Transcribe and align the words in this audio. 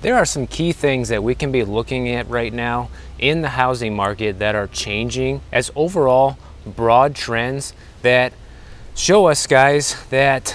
there 0.00 0.16
are 0.16 0.24
some 0.24 0.46
key 0.46 0.72
things 0.72 1.08
that 1.08 1.22
we 1.22 1.34
can 1.34 1.50
be 1.50 1.64
looking 1.64 2.08
at 2.08 2.28
right 2.28 2.52
now 2.52 2.88
in 3.18 3.42
the 3.42 3.50
housing 3.50 3.94
market 3.94 4.38
that 4.38 4.54
are 4.54 4.68
changing 4.68 5.40
as 5.52 5.70
overall 5.74 6.38
broad 6.64 7.14
trends 7.14 7.72
that 8.02 8.32
show 8.94 9.26
us, 9.26 9.46
guys, 9.46 9.96
that 10.10 10.54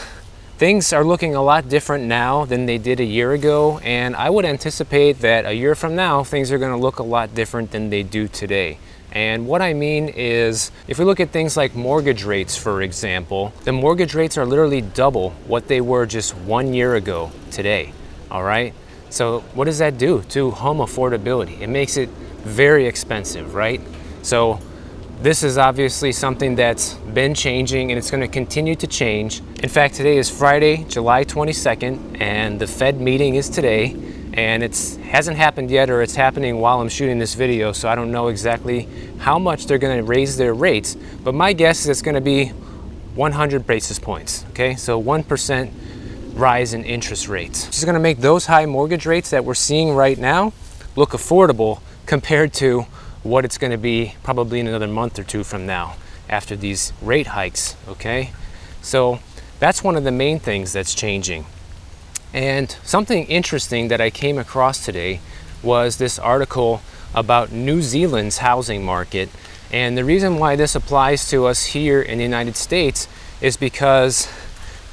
things 0.57 0.93
are 0.93 1.03
looking 1.03 1.35
a 1.35 1.41
lot 1.41 1.67
different 1.67 2.05
now 2.05 2.45
than 2.45 2.65
they 2.65 2.77
did 2.77 2.99
a 2.99 3.03
year 3.03 3.33
ago. 3.33 3.79
And 3.79 4.15
I 4.15 4.29
would 4.29 4.45
anticipate 4.45 5.19
that 5.19 5.46
a 5.46 5.53
year 5.53 5.75
from 5.75 5.96
now, 5.96 6.23
things 6.23 6.51
are 6.51 6.57
going 6.57 6.71
to 6.71 6.78
look 6.78 6.99
a 6.99 7.03
lot 7.03 7.35
different 7.35 7.71
than 7.71 7.89
they 7.89 8.03
do 8.03 8.28
today. 8.28 8.78
And 9.12 9.46
what 9.46 9.62
I 9.62 9.73
mean 9.73 10.10
is, 10.10 10.71
if 10.87 10.97
we 10.97 11.05
look 11.05 11.19
at 11.19 11.29
things 11.29 11.55
like 11.55 11.75
mortgage 11.75 12.23
rates, 12.23 12.57
for 12.57 12.81
example, 12.81 13.53
the 13.63 13.71
mortgage 13.71 14.15
rates 14.15 14.37
are 14.37 14.46
literally 14.46 14.81
double 14.81 15.31
what 15.47 15.67
they 15.67 15.81
were 15.81 16.05
just 16.05 16.35
one 16.35 16.73
year 16.73 16.95
ago 16.95 17.31
today. 17.52 17.94
All 18.31 18.41
right? 18.41 18.73
So, 19.13 19.41
what 19.53 19.66
does 19.66 19.77
that 19.77 19.99
do 19.99 20.23
to 20.30 20.49
home 20.49 20.80
affordability? 20.80 21.62
It 21.62 21.70
makes 21.70 21.98
it 21.98 22.09
very 22.09 22.88
expensive, 22.88 23.54
right? 23.54 23.80
So, 24.23 24.59
this 25.21 25.44
is 25.44 25.59
obviously 25.59 26.12
something 26.12 26.55
that's 26.55 26.95
been 26.95 27.35
changing 27.35 27.91
and 27.91 27.99
it's 27.99 28.09
going 28.09 28.21
to 28.21 28.27
continue 28.27 28.73
to 28.73 28.88
change. 28.88 29.44
In 29.62 29.70
fact, 29.70 29.94
today 29.94 30.18
is 30.18 30.31
Friday, 30.31 30.84
July 30.85 31.26
22nd, 31.26 32.21
and 32.21 32.59
the 32.59 32.66
Fed 32.66 32.99
meeting 32.99 33.35
is 33.35 33.49
today 33.49 33.95
and 34.34 34.63
it 34.63 34.76
hasn't 35.04 35.38
happened 35.38 35.70
yet 35.70 35.91
or 35.91 36.02
it's 36.02 36.16
happening 36.16 36.57
while 36.57 36.82
I'm 36.82 36.90
shooting 36.90 37.20
this 37.20 37.35
video 37.35 37.71
so 37.71 37.88
I 37.88 37.93
don't 37.93 38.12
know 38.12 38.30
exactly 38.30 38.90
how 39.20 39.38
much 39.38 39.68
they're 39.68 39.77
going 39.77 39.98
to 39.98 40.04
raise 40.04 40.38
their 40.38 40.55
rates 40.55 40.98
but 41.23 41.35
my 41.35 41.54
guess 41.54 41.82
is 41.82 41.90
it's 41.90 42.02
going 42.02 42.16
to 42.16 42.21
be 42.21 42.48
100 42.48 43.68
basis 43.68 43.99
points 43.99 44.43
okay 44.49 44.73
so 44.73 44.99
1% 44.99 45.71
rise 46.34 46.73
in 46.73 46.84
interest 46.84 47.28
rates. 47.28 47.66
This 47.68 47.80
is 47.80 47.86
going 47.86 47.94
to 47.94 48.00
make 48.00 48.20
those 48.20 48.48
high 48.48 48.66
mortgage 48.66 49.05
rates 49.05 49.30
that 49.30 49.46
we're 49.46 49.54
seeing 49.54 49.94
right 49.94 50.18
now 50.18 50.54
look 50.96 51.12
affordable 51.12 51.82
compared 52.05 52.54
to 52.54 52.82
what 53.24 53.46
it's 53.46 53.57
going 53.57 53.71
to 53.71 53.77
be 53.77 54.16
probably 54.24 54.60
in 54.60 54.68
another 54.68 54.88
month 54.88 55.18
or 55.18 55.24
two 55.24 55.44
from 55.44 55.66
now 55.66 55.96
after 56.30 56.55
these 56.55 56.91
rate 57.02 57.27
hikes 57.27 57.76
okay? 57.88 58.32
So 58.82 59.20
that's 59.60 59.84
one 59.84 59.96
of 59.96 60.04
the 60.04 60.12
main 60.12 60.40
things 60.40 60.74
that's 60.74 60.94
changing. 60.94 61.46
And 62.34 62.76
something 62.84 63.26
interesting 63.27 63.88
that 63.90 64.02
I 64.02 64.09
came 64.09 64.38
across 64.38 64.83
today 64.83 65.22
was 65.61 65.97
this 65.97 66.17
article 66.19 66.81
about 67.13 67.52
New 67.52 67.81
Zealand's 67.81 68.39
housing 68.39 68.83
market. 68.83 69.29
And 69.72 69.97
the 69.97 70.03
reason 70.03 70.38
why 70.38 70.55
this 70.55 70.75
applies 70.75 71.29
to 71.29 71.45
us 71.45 71.66
here 71.67 72.02
in 72.02 72.17
the 72.17 72.23
United 72.23 72.55
States 72.55 73.07
is 73.39 73.55
because 73.55 74.27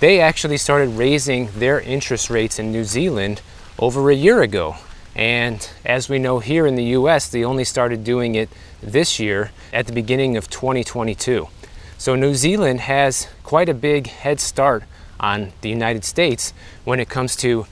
they 0.00 0.18
actually 0.18 0.56
started 0.56 0.88
raising 0.88 1.50
their 1.52 1.78
interest 1.80 2.30
rates 2.30 2.58
in 2.58 2.72
New 2.72 2.84
Zealand 2.84 3.42
over 3.78 4.10
a 4.10 4.14
year 4.14 4.40
ago. 4.40 4.76
And 5.14 5.68
as 5.84 6.08
we 6.08 6.18
know 6.18 6.38
here 6.38 6.66
in 6.66 6.74
the 6.74 6.84
US, 6.96 7.28
they 7.28 7.44
only 7.44 7.64
started 7.64 8.02
doing 8.02 8.34
it 8.34 8.48
this 8.82 9.20
year 9.20 9.50
at 9.72 9.86
the 9.86 9.92
beginning 9.92 10.38
of 10.38 10.48
2022. 10.48 11.48
So 11.98 12.14
New 12.14 12.34
Zealand 12.34 12.80
has 12.80 13.28
quite 13.44 13.68
a 13.68 13.74
big 13.74 14.06
head 14.06 14.40
start 14.40 14.84
on 15.20 15.52
the 15.60 15.68
United 15.68 16.04
States 16.06 16.54
when 16.84 16.98
it 16.98 17.10
comes 17.10 17.36
to 17.36 17.66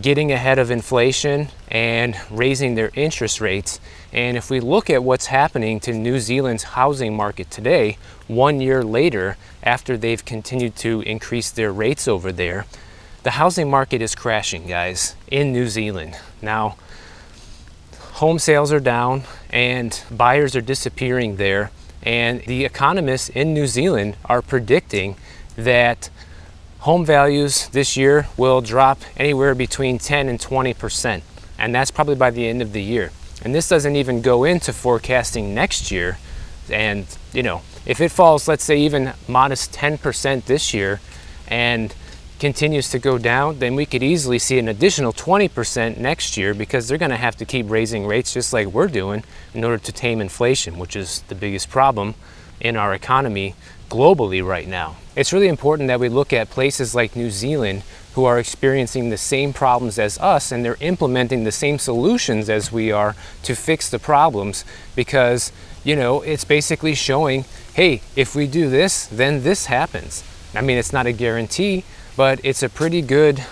getting 0.00 0.32
ahead 0.32 0.58
of 0.58 0.72
inflation 0.72 1.48
and 1.68 2.16
raising 2.28 2.74
their 2.74 2.90
interest 2.94 3.40
rates. 3.40 3.78
And 4.12 4.36
if 4.36 4.50
we 4.50 4.58
look 4.58 4.90
at 4.90 5.04
what's 5.04 5.26
happening 5.26 5.78
to 5.80 5.92
New 5.92 6.18
Zealand's 6.18 6.64
housing 6.64 7.14
market 7.14 7.52
today, 7.52 7.98
one 8.28 8.60
year 8.60 8.84
later, 8.84 9.36
after 9.62 9.96
they've 9.96 10.24
continued 10.24 10.76
to 10.76 11.00
increase 11.00 11.50
their 11.50 11.72
rates 11.72 12.06
over 12.06 12.30
there, 12.30 12.66
the 13.24 13.32
housing 13.32 13.68
market 13.68 14.00
is 14.00 14.14
crashing, 14.14 14.66
guys, 14.66 15.16
in 15.30 15.52
New 15.52 15.66
Zealand. 15.66 16.16
Now, 16.40 16.76
home 18.12 18.38
sales 18.38 18.72
are 18.72 18.80
down 18.80 19.24
and 19.50 20.00
buyers 20.10 20.54
are 20.54 20.60
disappearing 20.60 21.36
there. 21.36 21.70
And 22.02 22.42
the 22.42 22.64
economists 22.64 23.28
in 23.28 23.54
New 23.54 23.66
Zealand 23.66 24.16
are 24.24 24.40
predicting 24.40 25.16
that 25.56 26.10
home 26.80 27.04
values 27.04 27.68
this 27.68 27.96
year 27.96 28.28
will 28.36 28.60
drop 28.60 29.00
anywhere 29.16 29.54
between 29.54 29.98
10 29.98 30.28
and 30.28 30.40
20 30.40 30.74
percent, 30.74 31.24
and 31.58 31.74
that's 31.74 31.90
probably 31.90 32.14
by 32.14 32.30
the 32.30 32.46
end 32.46 32.62
of 32.62 32.72
the 32.72 32.82
year. 32.82 33.10
And 33.42 33.54
this 33.54 33.68
doesn't 33.68 33.96
even 33.96 34.22
go 34.22 34.44
into 34.44 34.72
forecasting 34.72 35.54
next 35.54 35.90
year. 35.90 36.18
And 36.70 37.06
you 37.32 37.42
know, 37.42 37.62
if 37.88 38.00
it 38.00 38.10
falls, 38.10 38.46
let's 38.46 38.62
say 38.62 38.78
even 38.78 39.14
modest 39.26 39.72
10 39.72 39.98
percent 39.98 40.46
this 40.46 40.72
year, 40.72 41.00
and 41.48 41.92
continues 42.38 42.90
to 42.90 42.98
go 42.98 43.18
down, 43.18 43.58
then 43.58 43.74
we 43.74 43.84
could 43.84 44.02
easily 44.02 44.38
see 44.38 44.58
an 44.58 44.68
additional 44.68 45.12
20% 45.12 45.96
next 45.96 46.36
year 46.36 46.54
because 46.54 46.86
they're 46.86 46.98
going 46.98 47.10
to 47.10 47.16
have 47.16 47.34
to 47.36 47.44
keep 47.44 47.68
raising 47.68 48.06
rates 48.06 48.32
just 48.32 48.52
like 48.52 48.68
we're 48.68 48.86
doing 48.86 49.24
in 49.54 49.64
order 49.64 49.78
to 49.78 49.90
tame 49.90 50.20
inflation, 50.20 50.78
which 50.78 50.94
is 50.94 51.22
the 51.22 51.34
biggest 51.34 51.68
problem 51.68 52.14
in 52.60 52.76
our 52.76 52.94
economy 52.94 53.54
globally 53.90 54.44
right 54.44 54.68
now. 54.68 54.96
It's 55.18 55.32
really 55.32 55.48
important 55.48 55.88
that 55.88 55.98
we 55.98 56.08
look 56.08 56.32
at 56.32 56.48
places 56.48 56.94
like 56.94 57.16
New 57.16 57.32
Zealand 57.32 57.82
who 58.14 58.24
are 58.24 58.38
experiencing 58.38 59.10
the 59.10 59.16
same 59.16 59.52
problems 59.52 59.98
as 59.98 60.16
us 60.18 60.52
and 60.52 60.64
they're 60.64 60.76
implementing 60.78 61.42
the 61.42 61.50
same 61.50 61.80
solutions 61.80 62.48
as 62.48 62.70
we 62.70 62.92
are 62.92 63.16
to 63.42 63.56
fix 63.56 63.90
the 63.90 63.98
problems 63.98 64.64
because, 64.94 65.50
you 65.82 65.96
know, 65.96 66.22
it's 66.22 66.44
basically 66.44 66.94
showing, 66.94 67.44
hey, 67.74 68.00
if 68.14 68.36
we 68.36 68.46
do 68.46 68.70
this, 68.70 69.06
then 69.06 69.42
this 69.42 69.66
happens. 69.66 70.22
I 70.54 70.60
mean, 70.60 70.78
it's 70.78 70.92
not 70.92 71.06
a 71.06 71.12
guarantee, 71.12 71.82
but 72.16 72.38
it's 72.44 72.62
a 72.62 72.68
pretty 72.68 73.02
good 73.02 73.44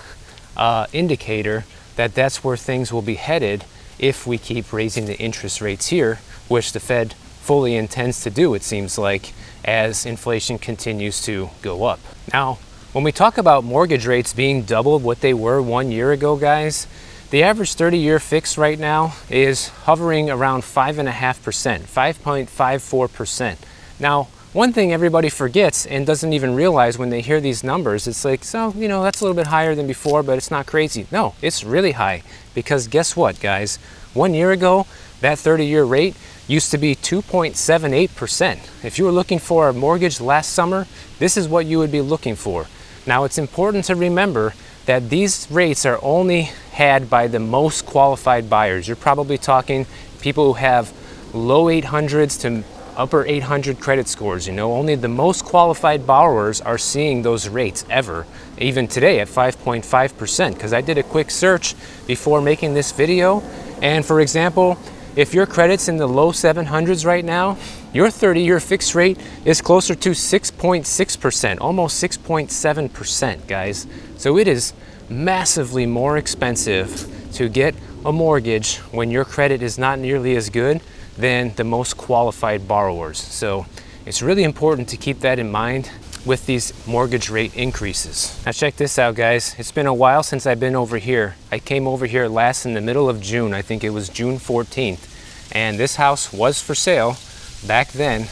uh, 0.55 0.87
indicator 0.93 1.65
that 1.97 2.15
that's 2.15 2.45
where 2.45 2.55
things 2.55 2.93
will 2.93 3.01
be 3.01 3.15
headed 3.15 3.65
if 3.99 4.25
we 4.25 4.37
keep 4.37 4.71
raising 4.71 5.05
the 5.05 5.19
interest 5.19 5.59
rates 5.59 5.89
here, 5.89 6.19
which 6.47 6.71
the 6.71 6.79
Fed 6.79 7.13
fully 7.47 7.75
intends 7.77 8.21
to 8.23 8.29
do, 8.29 8.53
it 8.55 8.61
seems 8.61 8.97
like, 8.97 9.31
as 9.63 10.05
inflation 10.05 10.57
continues 10.57 11.21
to 11.21 11.49
go 11.61 11.85
up. 11.85 12.01
Now, 12.33 12.55
when 12.91 13.05
we 13.05 13.13
talk 13.13 13.37
about 13.37 13.63
mortgage 13.63 14.05
rates 14.05 14.33
being 14.33 14.63
double 14.63 14.99
what 14.99 15.21
they 15.21 15.33
were 15.33 15.61
one 15.61 15.89
year 15.89 16.11
ago, 16.11 16.35
guys, 16.35 16.87
the 17.29 17.43
average 17.43 17.75
30 17.75 17.99
year 17.99 18.19
fix 18.19 18.57
right 18.57 18.77
now 18.77 19.13
is 19.29 19.69
hovering 19.69 20.29
around 20.29 20.63
5.5%, 20.63 21.07
5.54%. 21.07 23.55
Now, 23.97 24.27
one 24.51 24.73
thing 24.73 24.91
everybody 24.91 25.29
forgets 25.29 25.85
and 25.85 26.05
doesn't 26.05 26.33
even 26.33 26.53
realize 26.53 26.97
when 26.97 27.11
they 27.11 27.21
hear 27.21 27.39
these 27.39 27.63
numbers, 27.63 28.07
it's 28.07 28.25
like, 28.25 28.43
so, 28.43 28.73
you 28.75 28.89
know, 28.89 29.03
that's 29.03 29.21
a 29.21 29.23
little 29.23 29.37
bit 29.37 29.47
higher 29.47 29.73
than 29.73 29.87
before, 29.87 30.21
but 30.21 30.37
it's 30.37 30.51
not 30.51 30.65
crazy. 30.65 31.07
No, 31.13 31.33
it's 31.41 31.63
really 31.63 31.93
high 31.93 32.23
because 32.53 32.89
guess 32.89 33.15
what, 33.15 33.39
guys? 33.39 33.79
One 34.13 34.33
year 34.33 34.51
ago, 34.51 34.85
that 35.21 35.39
30 35.39 35.65
year 35.65 35.85
rate 35.85 36.17
used 36.47 36.71
to 36.71 36.77
be 36.77 36.95
2.78%. 36.95 38.83
If 38.83 38.97
you 38.97 39.05
were 39.05 39.11
looking 39.11 39.39
for 39.39 39.69
a 39.69 39.73
mortgage 39.73 40.21
last 40.21 40.53
summer, 40.53 40.87
this 41.19 41.35
is 41.37 41.47
what 41.47 41.65
you 41.65 41.77
would 41.79 41.91
be 41.91 42.01
looking 42.01 42.35
for. 42.35 42.67
Now, 43.05 43.23
it's 43.25 43.37
important 43.37 43.85
to 43.85 43.95
remember 43.95 44.53
that 44.85 45.09
these 45.09 45.47
rates 45.51 45.85
are 45.85 45.99
only 46.01 46.43
had 46.71 47.09
by 47.09 47.27
the 47.27 47.39
most 47.39 47.85
qualified 47.85 48.49
buyers. 48.49 48.87
You're 48.87 48.95
probably 48.95 49.37
talking 49.37 49.85
people 50.21 50.45
who 50.45 50.59
have 50.59 50.93
low 51.33 51.65
800s 51.65 52.39
to 52.41 52.63
upper 52.95 53.25
800 53.25 53.79
credit 53.79 54.07
scores. 54.07 54.47
You 54.47 54.53
know, 54.53 54.73
only 54.73 54.95
the 54.95 55.07
most 55.07 55.45
qualified 55.45 56.07
borrowers 56.07 56.61
are 56.61 56.77
seeing 56.77 57.21
those 57.21 57.47
rates 57.47 57.85
ever, 57.89 58.25
even 58.57 58.87
today 58.87 59.19
at 59.19 59.27
5.5%. 59.27 60.53
Because 60.53 60.73
I 60.73 60.81
did 60.81 60.97
a 60.97 61.03
quick 61.03 61.29
search 61.29 61.75
before 62.07 62.41
making 62.41 62.73
this 62.73 62.91
video, 62.91 63.41
and 63.81 64.05
for 64.05 64.19
example, 64.19 64.77
if 65.17 65.33
your 65.33 65.47
credit's 65.47 65.89
in 65.89 65.97
the 65.97 66.07
low 66.07 66.31
700s 66.31 67.03
right 67.03 67.25
now, 67.25 67.57
your 67.91 68.11
30 68.11 68.41
year 68.41 68.59
fixed 68.59 68.93
rate 68.93 69.19
is 69.43 69.61
closer 69.61 69.95
to 69.95 70.11
6.6%, 70.11 71.57
almost 71.59 72.03
6.7%, 72.03 73.47
guys. 73.47 73.87
So 74.17 74.37
it 74.37 74.47
is 74.47 74.73
massively 75.09 75.87
more 75.87 76.17
expensive 76.17 77.11
to 77.33 77.49
get 77.49 77.73
a 78.05 78.11
mortgage 78.13 78.77
when 78.91 79.09
your 79.09 79.25
credit 79.25 79.63
is 79.63 79.79
not 79.79 79.97
nearly 79.97 80.35
as 80.35 80.51
good 80.51 80.81
than 81.17 81.51
the 81.55 81.63
most 81.63 81.97
qualified 81.97 82.67
borrowers. 82.67 83.17
So 83.17 83.65
it's 84.05 84.21
really 84.21 84.43
important 84.43 84.87
to 84.89 84.97
keep 84.97 85.21
that 85.21 85.39
in 85.39 85.51
mind 85.51 85.89
with 86.25 86.45
these 86.45 86.73
mortgage 86.87 87.29
rate 87.29 87.55
increases. 87.55 88.41
Now 88.45 88.51
check 88.51 88.75
this 88.75 88.99
out 88.99 89.15
guys. 89.15 89.55
It's 89.57 89.71
been 89.71 89.87
a 89.87 89.93
while 89.93 90.23
since 90.23 90.45
I've 90.45 90.59
been 90.59 90.75
over 90.75 90.97
here. 90.97 91.35
I 91.51 91.59
came 91.59 91.87
over 91.87 92.05
here 92.05 92.27
last 92.27 92.65
in 92.65 92.73
the 92.73 92.81
middle 92.81 93.09
of 93.09 93.21
June. 93.21 93.53
I 93.53 93.61
think 93.61 93.83
it 93.83 93.91
was 93.91 94.09
June 94.09 94.37
14th. 94.37 95.13
And 95.53 95.79
this 95.79 95.95
house 95.95 96.33
was 96.33 96.61
for 96.61 96.75
sale 96.75 97.17
back 97.65 97.91
then. 97.91 98.27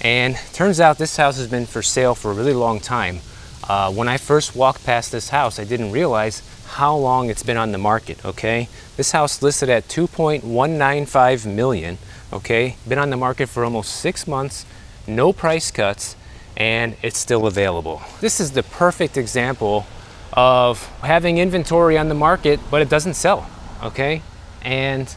And 0.00 0.36
turns 0.52 0.80
out 0.80 0.98
this 0.98 1.16
house 1.16 1.36
has 1.38 1.48
been 1.48 1.66
for 1.66 1.82
sale 1.82 2.14
for 2.14 2.30
a 2.30 2.34
really 2.34 2.52
long 2.52 2.80
time. 2.80 3.20
Uh, 3.68 3.92
when 3.92 4.08
I 4.08 4.16
first 4.16 4.56
walked 4.56 4.84
past 4.84 5.12
this 5.12 5.30
house, 5.30 5.58
I 5.58 5.64
didn't 5.64 5.92
realize 5.92 6.42
how 6.66 6.94
long 6.94 7.28
it's 7.28 7.42
been 7.42 7.56
on 7.56 7.72
the 7.72 7.78
market, 7.78 8.24
okay? 8.24 8.68
This 8.96 9.12
house 9.12 9.42
listed 9.42 9.68
at 9.68 9.88
2.195 9.88 11.54
million, 11.54 11.98
okay? 12.32 12.76
Been 12.86 12.98
on 12.98 13.10
the 13.10 13.16
market 13.16 13.48
for 13.48 13.64
almost 13.64 13.96
six 13.96 14.26
months, 14.26 14.64
no 15.06 15.32
price 15.32 15.70
cuts, 15.70 16.16
and 16.58 16.94
it's 17.02 17.18
still 17.18 17.46
available. 17.46 18.02
This 18.20 18.40
is 18.40 18.50
the 18.50 18.64
perfect 18.64 19.16
example 19.16 19.86
of 20.32 20.84
having 21.00 21.38
inventory 21.38 21.96
on 21.96 22.08
the 22.08 22.14
market, 22.14 22.60
but 22.70 22.82
it 22.82 22.90
doesn't 22.90 23.14
sell. 23.14 23.48
okay? 23.82 24.22
And 24.62 25.14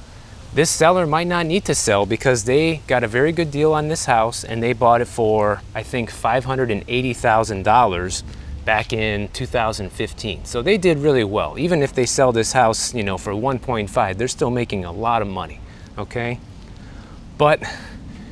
this 0.54 0.70
seller 0.70 1.08
might 1.08 1.28
not 1.28 1.46
need 1.46 1.64
to 1.66 1.76
sell 1.76 2.06
because 2.06 2.44
they 2.44 2.82
got 2.88 3.04
a 3.04 3.08
very 3.08 3.32
good 3.32 3.52
deal 3.52 3.74
on 3.74 3.88
this 3.88 4.04
house 4.06 4.44
and 4.44 4.62
they 4.62 4.74
bought 4.74 5.02
it 5.02 5.08
for, 5.08 5.62
I 5.74 5.82
think, 5.82 6.12
$580,000 6.12 8.24
back 8.64 8.94
in 8.94 9.28
2015. 9.30 10.46
So 10.46 10.62
they 10.62 10.78
did 10.78 11.00
really 11.00 11.24
well. 11.24 11.58
Even 11.58 11.82
if 11.82 11.94
they 11.94 12.06
sell 12.06 12.32
this 12.32 12.54
house, 12.54 12.94
you 12.94 13.02
know, 13.02 13.18
for 13.18 13.34
1.5, 13.34 14.18
they're 14.18 14.28
still 14.28 14.52
making 14.52 14.86
a 14.86 14.92
lot 14.92 15.24
of 15.24 15.28
money, 15.28 15.60
okay? 15.98 16.40
But 17.40 17.64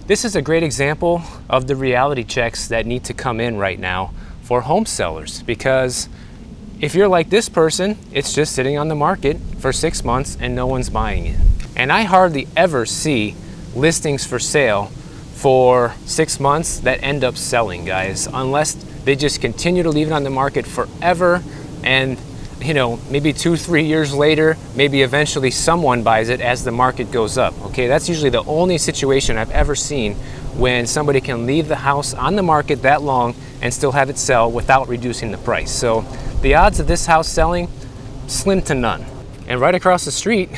this 0.09 0.25
is 0.25 0.35
a 0.35 0.41
great 0.41 0.63
example 0.63 1.21
of 1.47 1.67
the 1.67 1.75
reality 1.75 2.23
checks 2.23 2.67
that 2.69 2.83
need 2.87 3.03
to 3.03 3.13
come 3.13 3.39
in 3.39 3.57
right 3.57 3.77
now 3.77 4.11
for 4.41 4.61
home 4.61 4.83
sellers 4.83 5.43
because 5.43 6.09
if 6.79 6.95
you're 6.95 7.07
like 7.07 7.29
this 7.29 7.47
person, 7.47 7.95
it's 8.11 8.33
just 8.33 8.55
sitting 8.55 8.75
on 8.75 8.87
the 8.87 8.95
market 8.95 9.37
for 9.59 9.71
six 9.71 10.03
months 10.03 10.35
and 10.41 10.55
no 10.55 10.65
one's 10.65 10.89
buying 10.89 11.27
it. 11.27 11.39
And 11.75 11.91
I 11.91 12.05
hardly 12.05 12.47
ever 12.57 12.87
see 12.87 13.35
listings 13.75 14.25
for 14.25 14.39
sale 14.39 14.85
for 15.35 15.93
six 16.07 16.39
months 16.39 16.79
that 16.79 17.03
end 17.03 17.23
up 17.23 17.37
selling, 17.37 17.85
guys, 17.85 18.27
unless 18.33 18.73
they 19.03 19.15
just 19.15 19.41
continue 19.41 19.83
to 19.83 19.91
leave 19.91 20.07
it 20.07 20.13
on 20.13 20.23
the 20.23 20.31
market 20.31 20.65
forever 20.65 21.43
and 21.83 22.17
you 22.61 22.73
know, 22.73 22.99
maybe 23.09 23.31
two, 23.31 23.55
three 23.55 23.85
years 23.85 24.13
later, 24.13 24.57
maybe 24.75 25.01
eventually 25.01 25.51
someone 25.51 26.03
buys 26.03 26.29
it 26.29 26.41
as 26.41 26.63
the 26.63 26.71
market 26.71 27.11
goes 27.11 27.37
up. 27.37 27.59
Okay, 27.67 27.87
that's 27.87 28.09
usually 28.09 28.29
the 28.29 28.43
only 28.43 28.77
situation 28.77 29.37
I've 29.37 29.51
ever 29.51 29.75
seen 29.75 30.15
when 30.55 30.85
somebody 30.85 31.21
can 31.21 31.45
leave 31.45 31.67
the 31.67 31.77
house 31.77 32.13
on 32.13 32.35
the 32.35 32.43
market 32.43 32.81
that 32.81 33.01
long 33.01 33.33
and 33.61 33.73
still 33.73 33.93
have 33.93 34.09
it 34.09 34.17
sell 34.17 34.51
without 34.51 34.89
reducing 34.89 35.31
the 35.31 35.37
price. 35.37 35.71
So 35.71 36.01
the 36.41 36.55
odds 36.55 36.79
of 36.79 36.87
this 36.87 37.05
house 37.05 37.29
selling, 37.29 37.69
slim 38.27 38.61
to 38.63 38.75
none. 38.75 39.05
And 39.47 39.61
right 39.61 39.73
across 39.73 40.05
the 40.05 40.11
street, 40.11 40.49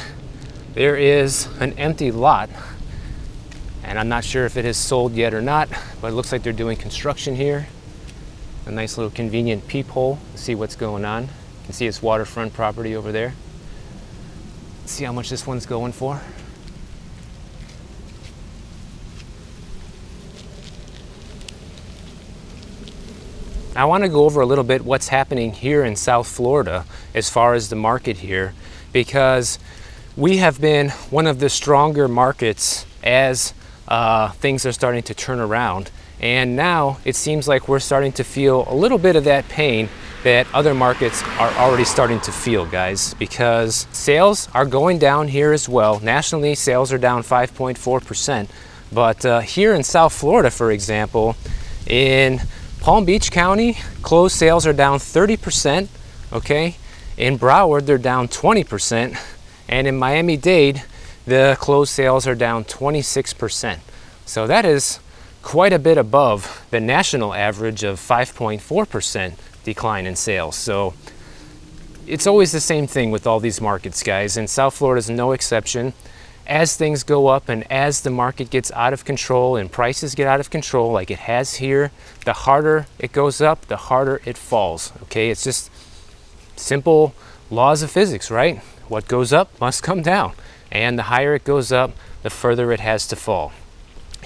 there 0.74 0.96
is 0.96 1.48
an 1.60 1.74
empty 1.74 2.12
lot. 2.12 2.50
And 3.84 4.00
I'm 4.00 4.10
not 4.10 4.24
sure 4.24 4.46
if 4.46 4.58
it 4.58 4.66
is 4.66 4.78
sold 4.78 5.14
yet 5.14 5.34
or 5.34 5.42
not, 5.42 5.70
but 6.02 6.08
it 6.10 6.16
looks 6.16 6.32
like 6.32 6.44
they're 6.44 6.54
doing 6.54 6.78
construction 6.78 7.36
here. 7.36 7.68
A 8.66 8.72
nice 8.72 8.98
little 8.98 9.12
convenient 9.12 9.68
peephole 9.68 10.18
to 10.34 10.38
see 10.38 10.56
what's 10.56 10.76
going 10.76 11.06
on. 11.06 11.30
You 11.62 11.66
can 11.66 11.74
see 11.74 11.88
it's 11.88 12.02
waterfront 12.02 12.54
property 12.54 12.96
over 12.96 13.12
there. 13.12 13.36
See 14.86 15.04
how 15.04 15.14
much 15.14 15.30
this 15.30 15.46
one's 15.46 15.66
going 15.66 15.92
for. 15.92 16.20
I 23.74 23.86
want 23.86 24.04
to 24.04 24.10
go 24.10 24.26
over 24.26 24.42
a 24.42 24.46
little 24.46 24.66
bit 24.66 24.84
what's 24.84 25.08
happening 25.08 25.54
here 25.54 25.86
in 25.86 25.96
South 25.96 26.28
Florida 26.28 26.86
as 27.16 27.30
far 27.30 27.54
as 27.54 27.70
the 27.70 27.76
market 27.78 28.18
here 28.18 28.54
because 28.92 29.60
we 30.18 30.38
have 30.38 30.60
been 30.60 30.90
one 31.10 31.26
of 31.26 31.40
the 31.40 31.50
stronger 31.50 32.10
markets 32.10 32.86
as 33.02 33.54
uh, 33.88 34.32
things 34.32 34.66
are 34.66 34.74
starting 34.74 35.04
to 35.04 35.14
turn 35.14 35.40
around. 35.40 35.90
And 36.20 36.56
now 36.56 36.98
it 37.06 37.16
seems 37.16 37.48
like 37.48 37.68
we're 37.70 37.80
starting 37.80 38.12
to 38.14 38.24
feel 38.24 38.66
a 38.68 38.76
little 38.76 38.98
bit 38.98 39.16
of 39.16 39.24
that 39.24 39.48
pain 39.48 39.88
that 40.24 40.48
other 40.54 40.74
markets 40.74 41.24
are 41.40 41.50
already 41.52 41.84
starting 41.84 42.20
to 42.22 42.32
feel, 42.32 42.66
guys, 42.66 43.14
because 43.16 43.88
sales 43.92 44.48
are 44.54 44.66
going 44.66 45.00
down 45.00 45.28
here 45.28 45.52
as 45.52 45.68
well. 45.68 46.00
Nationally, 46.00 46.56
sales 46.56 46.94
are 46.94 46.98
down 46.98 47.24
5.4%. 47.24 48.48
But 48.92 49.26
uh, 49.26 49.40
here 49.40 49.74
in 49.74 49.84
South 49.84 50.14
Florida, 50.14 50.52
for 50.52 50.72
example, 50.72 51.36
in 51.88 52.42
Palm 52.82 53.06
Beach 53.06 53.32
County, 53.32 53.78
closed 54.02 54.36
sales 54.36 54.68
are 54.68 54.74
down 54.74 55.00
30%, 55.00 55.88
okay? 56.34 56.76
In 57.18 57.40
Broward, 57.40 57.86
they're 57.86 57.98
down 57.98 58.28
20%. 58.28 59.18
And 59.70 59.88
in 59.88 59.98
Miami 59.98 60.38
Dade, 60.38 60.84
the 61.26 61.58
closed 61.60 61.92
sales 61.92 62.28
are 62.28 62.36
down 62.36 62.66
26%. 62.66 63.80
So 64.26 64.48
that 64.48 64.66
is 64.66 65.00
quite 65.42 65.74
a 65.74 65.80
bit 65.80 65.98
above 65.98 66.66
the 66.70 66.80
national 66.80 67.34
average 67.34 67.84
of 67.84 68.00
5.4% 68.00 69.34
decline 69.64 70.06
in 70.06 70.16
sales. 70.16 70.56
So 70.56 70.94
it's 72.08 72.28
always 72.28 72.52
the 72.52 72.60
same 72.60 72.88
thing 72.88 73.12
with 73.12 73.26
all 73.28 73.40
these 73.40 73.62
markets, 73.62 74.04
guys, 74.04 74.38
and 74.38 74.50
South 74.50 74.76
Florida 74.76 75.00
is 75.00 75.10
no 75.10 75.32
exception 75.32 75.94
as 76.48 76.76
things 76.76 77.04
go 77.04 77.28
up 77.28 77.48
and 77.50 77.70
as 77.72 78.02
the 78.02 78.10
market 78.10 78.50
gets 78.50 78.72
out 78.72 78.94
of 78.94 79.06
control 79.06 79.56
and 79.56 79.72
prices 79.72 80.16
get 80.16 80.28
out 80.28 80.40
of 80.40 80.50
control, 80.50 80.92
like 80.92 81.12
it 81.12 81.20
has 81.20 81.56
here, 81.56 81.92
the 82.26 82.34
harder 82.34 82.88
it 83.00 83.12
goes 83.12 83.42
up, 83.42 83.68
the 83.68 83.78
harder 83.78 84.22
it 84.26 84.38
falls. 84.38 84.92
Okay, 85.04 85.30
it's 85.30 85.44
just 85.44 85.72
simple 86.56 87.14
laws 87.50 87.82
of 87.84 87.92
physics, 87.92 88.30
right? 88.30 88.60
What 88.88 89.08
goes 89.08 89.32
up 89.32 89.60
must 89.62 89.84
come 89.84 90.02
down. 90.02 90.34
And 90.72 90.98
the 90.98 91.04
higher 91.04 91.36
it 91.36 91.44
goes 91.44 91.72
up, 91.72 91.92
the 92.24 92.30
further 92.30 92.72
it 92.72 92.80
has 92.80 93.08
to 93.08 93.16
fall. 93.16 93.52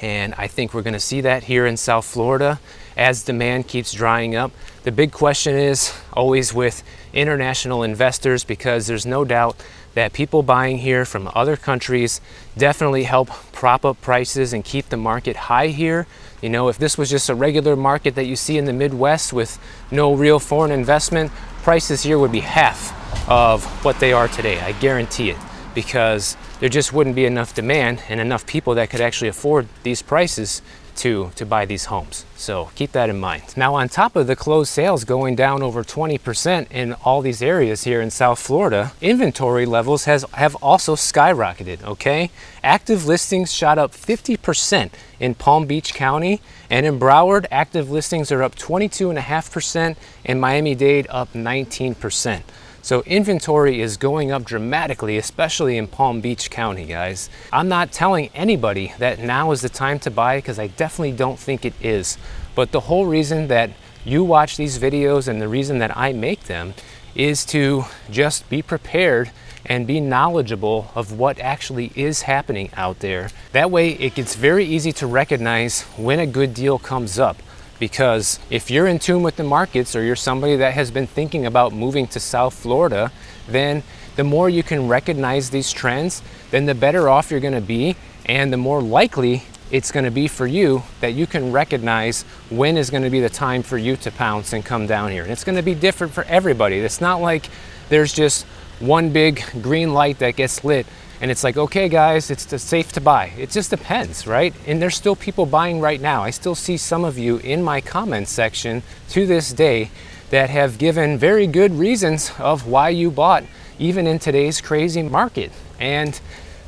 And 0.02 0.34
I 0.38 0.48
think 0.48 0.74
we're 0.74 0.82
going 0.82 0.94
to 0.94 1.00
see 1.00 1.22
that 1.22 1.44
here 1.44 1.66
in 1.66 1.78
South 1.78 2.06
Florida 2.06 2.60
as 2.98 3.24
demand 3.24 3.68
keeps 3.68 3.92
drying 3.92 4.36
up. 4.36 4.52
The 4.84 4.92
big 4.92 5.12
question 5.12 5.56
is 5.56 5.94
always 6.14 6.54
with 6.54 6.84
international 7.14 7.84
investors 7.84 8.44
because 8.44 8.88
there's 8.88 9.06
no 9.06 9.26
doubt 9.26 9.56
that 9.94 10.12
people 10.12 10.44
buying 10.44 10.80
here 10.80 11.06
from 11.06 11.30
other 11.34 11.56
countries 11.56 12.20
definitely 12.58 13.04
help 13.04 13.30
prop 13.52 13.86
up 13.86 14.02
prices 14.02 14.52
and 14.52 14.64
keep 14.64 14.90
the 14.90 14.98
market 14.98 15.36
high 15.36 15.68
here. 15.68 16.06
You 16.42 16.50
know, 16.50 16.68
if 16.68 16.78
this 16.78 16.98
was 16.98 17.10
just 17.10 17.30
a 17.30 17.36
regular 17.36 17.76
market 17.76 18.16
that 18.16 18.26
you 18.26 18.36
see 18.36 18.58
in 18.58 18.66
the 18.66 18.74
Midwest 18.74 19.32
with 19.32 19.58
no 19.92 20.14
real 20.14 20.40
foreign 20.40 20.72
investment, 20.72 21.32
prices 21.64 22.04
here 22.04 22.20
would 22.20 22.34
be 22.34 22.42
half 22.42 23.30
of 23.30 23.64
what 23.86 24.00
they 24.00 24.12
are 24.12 24.28
today. 24.28 24.60
I 24.60 24.74
guarantee 24.74 25.30
it 25.30 25.38
because 25.76 26.36
there 26.60 26.70
just 26.70 26.94
wouldn't 26.94 27.16
be 27.16 27.26
enough 27.26 27.54
demand 27.54 28.02
and 28.10 28.20
enough 28.20 28.48
people 28.48 28.74
that 28.76 28.90
could 28.90 29.02
actually 29.02 29.28
afford 29.28 29.68
these 29.84 30.02
prices 30.02 30.64
to, 30.96 31.32
to 31.36 31.46
buy 31.46 31.66
these 31.66 31.86
homes. 31.86 32.26
So 32.36 32.70
keep 32.76 32.92
that 32.94 33.10
in 33.10 33.20
mind. 33.20 33.56
Now, 33.58 33.76
on 33.76 33.90
top 33.90 34.16
of 34.16 34.28
the 34.28 34.36
closed 34.36 34.72
sales 34.72 35.04
going 35.04 35.36
down 35.36 35.62
over 35.62 35.84
20% 35.84 36.72
in 36.72 36.94
all 37.04 37.22
these 37.22 37.42
areas 37.42 37.84
here 37.84 38.02
in 38.02 38.10
South 38.10 38.40
Florida, 38.40 38.94
inventory 39.02 39.66
levels 39.66 40.06
has, 40.06 40.24
have 40.34 40.56
also 40.56 40.96
skyrocketed, 40.96 41.84
okay? 41.84 42.32
Active 42.64 43.06
listings 43.06 43.54
shot 43.54 43.78
up 43.78 43.92
50% 43.92 44.92
in 45.20 45.36
Palm 45.36 45.66
Beach 45.66 45.94
County, 45.94 46.42
and 46.70 46.86
in 46.86 47.00
Broward, 47.00 47.46
active 47.52 47.92
listings 47.92 48.32
are 48.32 48.44
up 48.44 48.56
22.5%, 48.56 49.96
and 50.26 50.42
Miami 50.42 50.76
Dade 50.76 51.08
up 51.10 51.34
19%. 51.34 52.42
So 52.86 53.02
inventory 53.08 53.82
is 53.82 53.98
going 53.98 54.32
up 54.32 54.46
dramatically, 54.46 55.18
especially 55.18 55.76
in 55.76 55.88
Palm 55.88 56.22
Beach 56.22 56.52
County, 56.52 56.86
guys. 56.86 57.32
I'm 57.52 57.68
not 57.68 57.92
telling 57.92 58.30
anybody 58.36 58.94
that 59.00 59.18
now 59.18 59.50
is 59.50 59.62
the 59.62 59.70
time 59.70 59.98
to 60.02 60.12
buy 60.12 60.38
because 60.38 60.60
I 60.60 60.68
definitely 60.68 61.14
don't 61.14 61.40
think 61.40 61.66
it 61.66 61.74
is. 61.82 62.20
But 62.54 62.72
the 62.72 62.82
whole 62.82 63.08
reason 63.08 63.48
that 63.48 63.72
you 64.04 64.24
watch 64.24 64.56
these 64.56 64.78
videos 64.78 65.28
and 65.28 65.42
the 65.42 65.48
reason 65.48 65.80
that 65.80 65.98
I 65.98 66.14
make 66.14 66.44
them 66.44 66.76
is 67.16 67.44
to 67.46 67.86
just 68.12 68.48
be 68.50 68.62
prepared 68.62 69.32
and 69.66 69.88
be 69.88 70.00
knowledgeable 70.00 70.92
of 70.94 71.12
what 71.12 71.40
actually 71.40 71.92
is 71.96 72.22
happening 72.22 72.70
out 72.78 73.00
there. 73.00 73.32
That 73.52 73.72
way, 73.72 73.94
it 73.94 74.14
gets 74.14 74.36
very 74.36 74.64
easy 74.64 74.92
to 74.92 75.08
recognize 75.08 75.82
when 75.98 76.20
a 76.20 76.28
good 76.28 76.54
deal 76.54 76.78
comes 76.78 77.18
up 77.18 77.38
because 77.80 78.40
if 78.50 78.72
you're 78.72 78.88
in 78.88 79.00
tune 79.00 79.24
with 79.24 79.36
the 79.36 79.44
markets 79.44 79.96
or 79.96 80.04
you're 80.04 80.16
somebody 80.16 80.56
that 80.56 80.74
has 80.74 80.92
been 80.92 81.08
thinking 81.08 81.46
about 81.46 81.74
moving 81.74 82.08
to 82.08 82.20
South 82.20 82.54
Florida, 82.54 83.12
then 83.48 83.84
the 84.16 84.24
more 84.24 84.50
you 84.50 84.64
can 84.64 84.88
recognize 84.88 85.50
these 85.50 85.72
trends, 85.72 86.22
then 86.52 86.66
the 86.66 86.76
better 86.76 87.10
off 87.10 87.32
you're 87.32 87.40
going 87.40 87.54
to 87.54 87.62
be 87.62 87.96
and 88.26 88.52
the 88.52 88.58
more 88.58 88.82
likely 88.82 89.44
it's 89.72 89.92
going 89.92 90.06
to 90.06 90.12
be 90.12 90.28
for 90.28 90.48
you 90.48 90.84
that 91.02 91.14
you 91.14 91.28
can 91.28 91.52
recognize 91.52 92.24
when 92.50 92.78
is 92.78 92.90
going 92.90 93.04
to 93.04 93.10
be 93.10 93.20
the 93.20 93.30
time 93.30 93.64
for 93.64 93.78
you 93.78 93.96
to 93.98 94.12
pounce 94.12 94.54
and 94.54 94.64
come 94.64 94.88
down 94.88 95.12
here. 95.12 95.24
And 95.24 95.32
it's 95.32 95.44
going 95.44 95.58
to 95.58 95.64
be 95.64 95.76
different 95.76 96.14
for 96.14 96.24
everybody. 96.26 96.78
It's 96.78 97.02
not 97.02 97.20
like 97.20 97.50
there's 97.90 98.14
just 98.14 98.46
one 98.80 99.10
big 99.10 99.44
green 99.62 99.94
light 99.94 100.20
that 100.20 100.36
gets 100.36 100.64
lit 100.64 100.86
and 101.22 101.32
it's 101.32 101.44
like, 101.44 101.58
okay, 101.58 101.90
guys, 101.90 102.30
it's 102.30 102.62
safe 102.62 102.92
to 102.94 103.02
buy. 103.02 103.32
It 103.38 103.50
just 103.50 103.70
depends, 103.70 104.28
right? 104.28 104.54
And 104.68 104.82
there's 104.82 104.96
still 104.96 105.16
people 105.16 105.46
buying 105.46 105.80
right 105.80 106.02
now. 106.02 106.24
I 106.24 106.30
still 106.30 106.56
see 106.56 106.78
some 106.78 107.06
of 107.06 107.18
you 107.18 107.38
in 107.38 107.64
my 107.64 107.82
comment 107.82 108.28
section 108.28 108.84
to 109.10 109.26
this 109.26 109.54
day 109.54 109.92
that 110.30 110.50
have 110.50 110.78
given 110.78 111.18
very 111.18 111.48
good 111.48 111.72
reasons 111.72 112.32
of 112.40 112.68
why 112.68 112.90
you 112.90 113.12
bought, 113.12 113.44
even 113.80 114.08
in 114.08 114.20
today's 114.20 114.60
crazy 114.62 115.04
market. 115.04 115.52
And 115.80 116.20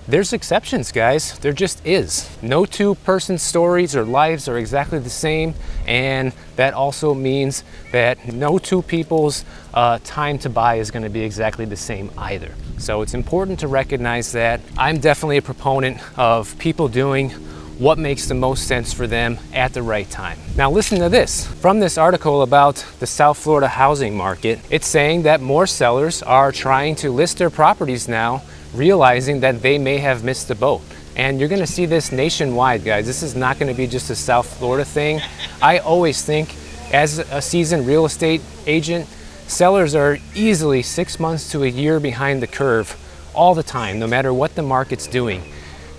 there's 0.07 0.31
exceptions, 0.31 0.93
guys. 0.93 1.37
There 1.39 1.51
just 1.51 1.85
is. 1.85 2.29
No 2.41 2.65
two 2.65 2.95
person 2.95 3.37
stories 3.37 3.93
or 3.93 4.05
lives 4.05 4.47
are 4.47 4.57
exactly 4.57 4.99
the 4.99 5.09
same, 5.09 5.53
and 5.85 6.31
that 6.55 6.73
also 6.73 7.13
means 7.13 7.65
that 7.91 8.31
no 8.31 8.57
two 8.57 8.81
people's 8.83 9.43
uh, 9.73 9.99
time 10.05 10.39
to 10.39 10.49
buy 10.49 10.75
is 10.75 10.91
going 10.91 11.03
to 11.03 11.09
be 11.09 11.21
exactly 11.21 11.65
the 11.65 11.75
same 11.75 12.09
either. 12.17 12.53
So 12.77 13.01
it's 13.01 13.13
important 13.13 13.59
to 13.61 13.67
recognize 13.67 14.31
that. 14.33 14.61
I'm 14.77 14.99
definitely 14.99 15.37
a 15.37 15.41
proponent 15.41 15.99
of 16.17 16.57
people 16.59 16.87
doing 16.87 17.31
what 17.79 17.99
makes 17.99 18.27
the 18.27 18.33
most 18.33 18.67
sense 18.67 18.93
for 18.93 19.07
them 19.07 19.37
at 19.53 19.73
the 19.73 19.83
right 19.83 20.09
time. 20.09 20.39
Now, 20.55 20.71
listen 20.71 20.99
to 20.99 21.09
this. 21.09 21.45
From 21.45 21.79
this 21.79 21.97
article 21.97 22.41
about 22.41 22.83
the 22.99 23.07
South 23.07 23.37
Florida 23.37 23.67
housing 23.67 24.15
market, 24.15 24.59
it's 24.69 24.87
saying 24.87 25.23
that 25.23 25.41
more 25.41 25.67
sellers 25.67 26.23
are 26.23 26.51
trying 26.51 26.95
to 26.95 27.11
list 27.11 27.37
their 27.37 27.49
properties 27.49 28.07
now, 28.07 28.41
realizing 28.73 29.41
that 29.41 29.61
they 29.61 29.77
may 29.77 29.97
have 29.97 30.23
missed 30.23 30.47
the 30.47 30.55
boat. 30.55 30.81
And 31.15 31.39
you're 31.39 31.49
gonna 31.49 31.67
see 31.67 31.85
this 31.85 32.11
nationwide, 32.11 32.83
guys. 32.83 33.05
This 33.05 33.23
is 33.23 33.35
not 33.35 33.59
gonna 33.59 33.73
be 33.73 33.87
just 33.87 34.09
a 34.09 34.15
South 34.15 34.57
Florida 34.57 34.85
thing. 34.85 35.21
I 35.61 35.79
always 35.79 36.23
think, 36.23 36.55
as 36.93 37.19
a 37.19 37.41
seasoned 37.41 37.85
real 37.85 38.05
estate 38.05 38.41
agent, 38.65 39.07
sellers 39.47 39.95
are 39.95 40.17
easily 40.35 40.81
six 40.81 41.19
months 41.19 41.51
to 41.51 41.63
a 41.63 41.67
year 41.67 41.99
behind 41.99 42.41
the 42.41 42.47
curve 42.47 42.95
all 43.33 43.55
the 43.55 43.63
time, 43.63 43.99
no 43.99 44.07
matter 44.07 44.33
what 44.33 44.55
the 44.55 44.61
market's 44.61 45.07
doing. 45.07 45.41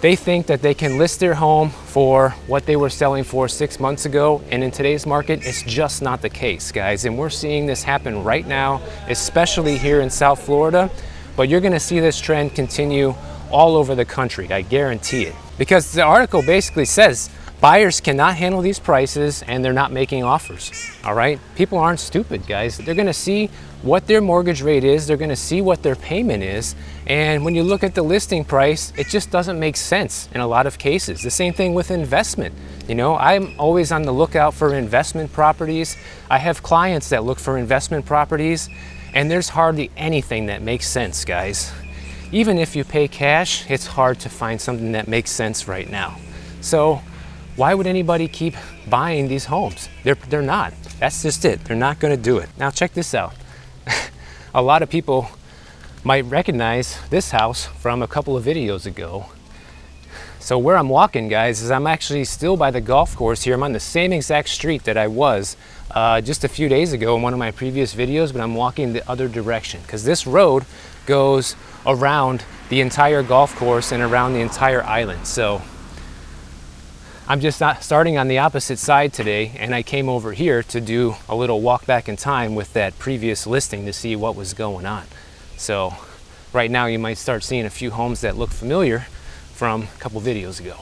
They 0.01 0.15
think 0.15 0.47
that 0.47 0.63
they 0.63 0.75
can 0.75 0.97
list 0.97 1.19
their 1.19 1.35
home 1.35 1.71
for 1.71 2.31
what 2.47 2.67
they 2.67 2.77
were 2.77 2.91
selling 2.91 3.25
for 3.25 3.49
six 3.49 3.81
months 3.81 4.07
ago, 4.07 4.43
and 4.51 4.63
in 4.63 4.71
today's 4.71 5.07
market, 5.07 5.45
it's 5.45 5.63
just 5.63 6.03
not 6.03 6.23
the 6.23 6.29
case, 6.29 6.71
guys. 6.71 7.05
And 7.05 7.19
we're 7.19 7.31
seeing 7.31 7.67
this 7.67 7.83
happen 7.83 8.23
right 8.23 8.47
now, 8.47 8.81
especially 9.09 9.77
here 9.77 10.01
in 10.01 10.09
South 10.09 10.41
Florida. 10.41 10.89
But 11.37 11.49
you're 11.49 11.61
gonna 11.61 11.81
see 11.81 11.99
this 11.99 12.21
trend 12.21 12.55
continue 12.55 13.15
all 13.51 13.77
over 13.77 13.95
the 13.95 14.05
country, 14.05 14.53
I 14.53 14.63
guarantee 14.63 15.23
it. 15.25 15.35
Because 15.57 15.93
the 15.93 16.03
article 16.03 16.43
basically 16.43 16.85
says 16.85 17.31
buyers 17.61 18.01
cannot 18.01 18.37
handle 18.37 18.61
these 18.61 18.79
prices 18.79 19.43
and 19.43 19.65
they're 19.65 19.73
not 19.73 19.93
making 19.93 20.25
offers. 20.25 20.73
All 21.05 21.15
right? 21.15 21.41
People 21.57 21.79
aren't 21.79 22.01
stupid, 22.01 22.47
guys. 22.47 22.79
They're 22.79 22.95
going 22.95 23.07
to 23.07 23.13
see 23.13 23.51
what 23.83 24.07
their 24.09 24.21
mortgage 24.21 24.61
rate 24.61 24.83
is, 24.83 25.07
they're 25.07 25.17
going 25.17 25.29
to 25.29 25.37
see 25.37 25.61
what 25.61 25.83
their 25.83 25.95
payment 25.95 26.43
is, 26.43 26.75
and 27.07 27.45
when 27.45 27.55
you 27.55 27.63
look 27.63 27.85
at 27.85 27.95
the 27.95 28.03
listing 28.03 28.45
price, 28.45 28.93
it 28.97 29.07
just 29.07 29.31
doesn't 29.31 29.59
make 29.59 29.77
sense 29.77 30.29
in 30.35 30.41
a 30.41 30.47
lot 30.47 30.67
of 30.67 30.79
cases. 30.79 31.23
The 31.23 31.31
same 31.31 31.53
thing 31.53 31.75
with 31.75 31.91
investment. 31.93 32.55
You 32.89 32.97
know, 32.97 33.17
I'm 33.17 33.55
always 33.59 33.93
on 33.93 34.03
the 34.03 34.13
lookout 34.13 34.55
for 34.55 34.75
investment 34.75 35.33
properties. 35.33 35.97
I 36.29 36.39
have 36.39 36.63
clients 36.63 37.09
that 37.11 37.23
look 37.23 37.39
for 37.39 37.57
investment 37.57 38.05
properties, 38.05 38.69
and 39.15 39.31
there's 39.31 39.51
hardly 39.51 39.91
anything 39.97 40.47
that 40.47 40.61
makes 40.61 40.89
sense, 40.89 41.25
guys. 41.25 41.73
Even 42.33 42.59
if 42.59 42.75
you 42.75 42.85
pay 42.85 43.07
cash, 43.07 43.71
it's 43.71 43.87
hard 43.87 44.19
to 44.21 44.29
find 44.29 44.61
something 44.61 44.93
that 44.93 45.07
makes 45.07 45.31
sense 45.31 45.69
right 45.69 45.89
now. 45.89 46.19
So, 46.61 47.01
why 47.59 47.75
would 47.75 47.89
anybody 47.89 48.29
keep 48.29 48.55
buying 48.89 49.27
these 49.27 49.47
homes? 49.47 49.89
They're, 50.05 50.15
they're 50.15 50.43
not. 50.43 50.73
That's 51.01 51.23
just 51.23 51.45
it. 51.45 51.65
They're 51.65 51.77
not 51.77 51.99
going 51.99 52.17
to 52.17 52.23
do 52.23 52.39
it. 52.39 52.49
Now, 52.57 52.71
check 52.71 52.95
this 52.95 53.15
out 53.15 53.35
a 54.55 54.63
lot 54.63 54.81
of 54.81 54.89
people 54.89 55.29
might 56.05 56.25
recognize 56.27 56.97
this 57.11 57.33
house 57.33 57.67
from 57.67 58.01
a 58.01 58.07
couple 58.07 58.37
of 58.37 58.45
videos 58.45 58.87
ago. 58.87 59.27
So 60.39 60.57
where 60.57 60.77
I'm 60.77 60.89
walking, 60.89 61.29
guys, 61.29 61.61
is 61.61 61.73
I'm 61.73 61.89
actually 61.89 62.25
still 62.25 62.57
by 62.57 62.71
the 62.71 62.81
golf 62.81 63.17
course 63.17 63.43
here. 63.43 63.55
I'm 63.55 63.65
on 63.65 63.73
the 63.73 63.81
same 63.81 64.13
exact 64.13 64.51
street 64.51 64.85
that 64.85 64.97
I 64.97 65.09
was 65.09 65.57
uh, 65.91 66.21
just 66.21 66.45
a 66.45 66.49
few 66.49 66.69
days 66.69 66.93
ago 66.93 67.17
in 67.17 67.23
one 67.23 67.33
of 67.33 67.41
my 67.41 67.51
previous 67.51 67.93
videos, 67.93 68.33
but 68.33 68.41
I'm 68.41 68.55
walking 68.55 68.93
the 68.93 69.07
other 69.11 69.29
direction 69.29 69.81
because 69.83 70.05
this 70.05 70.29
road 70.29 70.65
goes 71.07 71.57
around 71.85 72.45
the 72.69 72.81
entire 72.81 73.23
golf 73.25 73.57
course 73.57 73.91
and 73.91 74.01
around 74.01 74.35
the 74.35 74.41
entire 74.41 74.85
island. 74.85 75.27
So 75.27 75.61
I'm 77.31 77.41
just 77.41 77.63
starting 77.83 78.17
on 78.17 78.29
the 78.29 78.39
opposite 78.39 78.79
side 78.79 79.13
today, 79.13 79.53
and 79.59 79.75
I 79.75 79.83
came 79.83 80.09
over 80.09 80.33
here 80.33 80.63
to 80.63 80.81
do 80.81 81.17
a 81.29 81.37
little 81.37 81.61
walk 81.61 81.85
back 81.85 82.09
in 82.09 82.17
time 82.17 82.55
with 82.55 82.73
that 82.73 82.99
previous 82.99 83.47
listing 83.47 83.85
to 83.85 83.93
see 83.93 84.17
what 84.17 84.35
was 84.35 84.55
going 84.55 84.87
on. 84.87 85.05
So, 85.59 85.93
right 86.55 86.71
now, 86.71 86.87
you 86.87 86.99
might 86.99 87.19
start 87.19 87.45
seeing 87.45 87.67
a 87.67 87.71
few 87.71 87.91
homes 87.91 88.23
that 88.23 88.39
look 88.39 88.49
familiar 88.49 89.01
from 89.53 89.83
a 89.83 89.99
couple 89.99 90.23
videos 90.23 90.59
ago. 90.59 90.79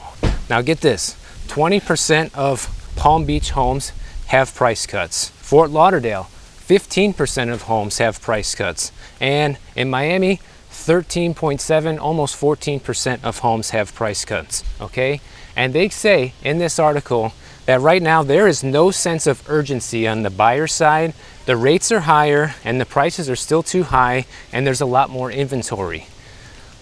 Now, 0.49 0.61
get 0.61 0.79
this 0.79 1.17
20% 1.47 2.33
of 2.33 2.93
Palm 2.95 3.25
Beach 3.25 3.49
homes 3.49 3.91
have 4.27 4.55
price 4.55 4.85
cuts. 4.85 5.31
Fort 5.31 5.69
Lauderdale, 5.69 6.29
15% 6.65 7.51
of 7.51 7.63
homes 7.63 7.97
have 7.97 8.21
price 8.21 8.55
cuts. 8.55 8.93
And 9.19 9.57
in 9.75 9.89
Miami, 9.89 10.39
13.7, 10.71 11.99
almost 11.99 12.39
14% 12.39 13.23
of 13.25 13.39
homes 13.39 13.71
have 13.71 13.93
price 13.93 14.23
cuts. 14.23 14.63
Okay? 14.79 15.19
And 15.57 15.73
they 15.73 15.89
say 15.89 16.33
in 16.43 16.59
this 16.59 16.77
article 16.77 17.33
that 17.65 17.81
right 17.81 18.01
now 18.01 18.21
there 18.21 18.47
is 18.47 18.63
no 18.63 18.91
sense 18.91 19.25
of 19.25 19.49
urgency 19.49 20.07
on 20.07 20.21
the 20.21 20.29
buyer 20.29 20.67
side. 20.67 21.15
The 21.47 21.57
rates 21.57 21.91
are 21.91 22.01
higher 22.01 22.53
and 22.63 22.79
the 22.79 22.85
prices 22.85 23.27
are 23.27 23.35
still 23.35 23.63
too 23.63 23.83
high, 23.83 24.27
and 24.53 24.65
there's 24.65 24.81
a 24.81 24.85
lot 24.85 25.09
more 25.09 25.31
inventory. 25.31 26.05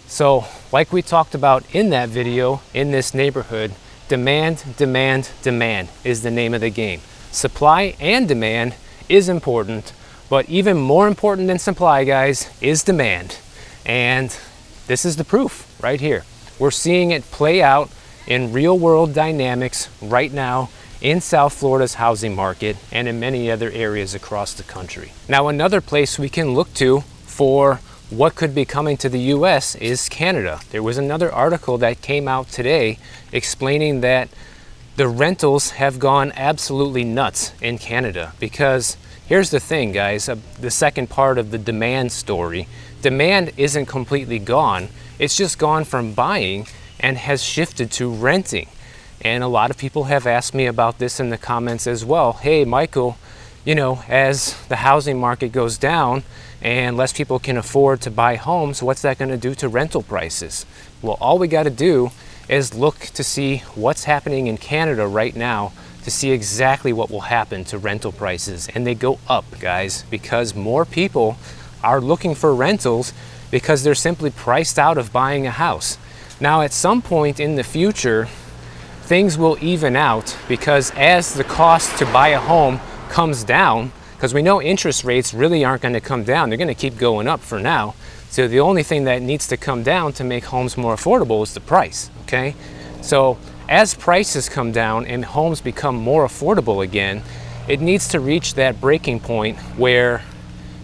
So, 0.07 0.45
like 0.73 0.91
we 0.91 1.01
talked 1.01 1.33
about 1.33 1.63
in 1.73 1.89
that 1.91 2.09
video, 2.09 2.61
in 2.73 2.91
this 2.91 3.13
neighborhood, 3.13 3.73
demand, 4.09 4.63
demand, 4.75 5.31
demand 5.41 5.87
is 6.03 6.21
the 6.21 6.29
name 6.29 6.53
of 6.53 6.61
the 6.61 6.69
game. 6.69 6.99
Supply 7.31 7.95
and 7.99 8.27
demand 8.27 8.75
is 9.07 9.29
important, 9.29 9.93
but 10.29 10.49
even 10.49 10.77
more 10.77 11.07
important 11.07 11.47
than 11.47 11.59
supply, 11.59 12.03
guys, 12.03 12.49
is 12.61 12.83
demand. 12.83 13.39
And 13.85 14.37
this 14.87 15.05
is 15.05 15.15
the 15.15 15.23
proof 15.23 15.81
right 15.81 16.01
here. 16.01 16.25
We're 16.59 16.71
seeing 16.71 17.11
it 17.11 17.23
play 17.31 17.63
out 17.63 17.89
in 18.27 18.51
real 18.51 18.77
world 18.77 19.13
dynamics 19.13 19.89
right 20.01 20.31
now 20.31 20.69
in 21.01 21.21
South 21.21 21.53
Florida's 21.53 21.95
housing 21.95 22.35
market 22.35 22.77
and 22.91 23.07
in 23.07 23.19
many 23.19 23.51
other 23.51 23.69
areas 23.71 24.15
across 24.15 24.53
the 24.53 24.63
country. 24.63 25.11
Now, 25.27 25.47
another 25.47 25.81
place 25.81 26.17
we 26.17 26.29
can 26.29 26.53
look 26.53 26.73
to 26.75 27.01
for 27.25 27.79
what 28.09 28.35
could 28.35 28.55
be 28.55 28.65
coming 28.65 28.97
to 28.97 29.09
the 29.09 29.19
US 29.19 29.75
is 29.75 30.09
Canada. 30.09 30.61
There 30.71 30.83
was 30.83 30.97
another 30.97 31.31
article 31.31 31.77
that 31.79 32.01
came 32.01 32.27
out 32.27 32.49
today 32.49 32.97
explaining 33.31 34.01
that 34.01 34.29
the 34.95 35.07
rentals 35.07 35.71
have 35.71 35.99
gone 35.99 36.31
absolutely 36.35 37.03
nuts 37.03 37.51
in 37.61 37.77
Canada 37.77 38.33
because 38.39 38.95
here's 39.27 39.49
the 39.49 39.59
thing, 39.59 39.91
guys 39.91 40.29
uh, 40.29 40.37
the 40.59 40.71
second 40.71 41.09
part 41.09 41.37
of 41.37 41.51
the 41.51 41.57
demand 41.57 42.11
story. 42.11 42.67
Demand 43.01 43.51
isn't 43.57 43.87
completely 43.87 44.39
gone, 44.39 44.87
it's 45.19 45.35
just 45.35 45.59
gone 45.59 45.83
from 45.83 46.13
buying 46.13 46.67
and 47.05 47.19
has 47.19 47.43
shifted 47.43 47.91
to 47.91 48.09
renting. 48.09 48.67
And 49.21 49.43
a 49.43 49.47
lot 49.47 49.69
of 49.69 49.77
people 49.77 50.05
have 50.05 50.25
asked 50.25 50.55
me 50.55 50.65
about 50.65 50.97
this 50.97 51.19
in 51.19 51.29
the 51.29 51.37
comments 51.37 51.85
as 51.85 52.03
well. 52.03 52.33
Hey, 52.33 52.65
Michael, 52.65 53.19
you 53.63 53.75
know, 53.75 54.01
as 54.09 54.59
the 54.69 54.77
housing 54.77 55.19
market 55.19 55.51
goes 55.51 55.77
down 55.77 56.23
and 56.63 56.97
less 56.97 57.13
people 57.13 57.37
can 57.37 57.57
afford 57.57 58.01
to 58.01 58.09
buy 58.09 58.37
homes, 58.37 58.81
what's 58.81 59.03
that 59.03 59.19
going 59.19 59.29
to 59.29 59.37
do 59.37 59.53
to 59.53 59.67
rental 59.67 60.01
prices? 60.01 60.65
Well, 61.03 61.15
all 61.21 61.37
we 61.37 61.47
got 61.47 61.63
to 61.63 61.69
do 61.69 62.09
is 62.49 62.73
look 62.73 62.97
to 62.97 63.23
see 63.23 63.57
what's 63.75 64.05
happening 64.05 64.47
in 64.47 64.57
Canada 64.57 65.05
right 65.05 65.35
now 65.35 65.73
to 66.05 66.09
see 66.09 66.31
exactly 66.31 66.91
what 66.91 67.11
will 67.11 67.29
happen 67.29 67.63
to 67.65 67.77
rental 67.77 68.13
prices. 68.13 68.67
And 68.69 68.85
they 68.85 68.95
go 68.95 69.19
up, 69.27 69.45
guys, 69.59 70.03
because 70.09 70.55
more 70.55 70.85
people 70.85 71.37
are 71.83 72.01
looking 72.01 72.33
for 72.33 72.55
rentals 72.55 73.13
because 73.51 73.83
they're 73.83 73.93
simply 73.93 74.31
priced 74.31 74.79
out 74.79 74.97
of 74.97 75.13
buying 75.13 75.45
a 75.45 75.51
house. 75.51 75.99
Now, 76.39 76.61
at 76.61 76.73
some 76.73 77.01
point 77.01 77.39
in 77.39 77.55
the 77.55 77.63
future, 77.63 78.27
things 79.03 79.37
will 79.37 79.57
even 79.61 79.95
out 79.95 80.35
because 80.47 80.91
as 80.95 81.33
the 81.33 81.43
cost 81.43 81.97
to 81.99 82.05
buy 82.07 82.29
a 82.29 82.39
home 82.39 82.79
comes 83.09 83.43
down, 83.43 83.91
because 84.15 84.33
we 84.33 84.41
know 84.41 84.61
interest 84.61 85.03
rates 85.03 85.33
really 85.33 85.63
aren't 85.63 85.81
going 85.81 85.93
to 85.93 86.01
come 86.01 86.23
down, 86.23 86.49
they're 86.49 86.57
going 86.57 86.67
to 86.67 86.73
keep 86.73 86.97
going 86.97 87.27
up 87.27 87.39
for 87.39 87.59
now. 87.59 87.95
So 88.29 88.47
the 88.47 88.59
only 88.59 88.83
thing 88.83 89.05
that 89.05 89.21
needs 89.21 89.47
to 89.47 89.57
come 89.57 89.83
down 89.83 90.11
to 90.13 90.23
make 90.23 90.45
homes 90.45 90.75
more 90.75 90.95
affordable 90.95 91.41
is 91.43 91.53
the 91.53 91.61
price, 91.61 92.09
okay? 92.23 92.53
So 93.01 93.37
as 93.69 93.93
prices 93.93 94.49
come 94.49 94.71
down 94.71 95.05
and 95.05 95.23
homes 95.23 95.61
become 95.61 95.95
more 95.95 96.25
affordable 96.25 96.83
again, 96.83 97.23
it 97.67 97.79
needs 97.79 98.09
to 98.09 98.19
reach 98.19 98.55
that 98.55 98.81
breaking 98.81 99.21
point 99.21 99.57
where 99.77 100.21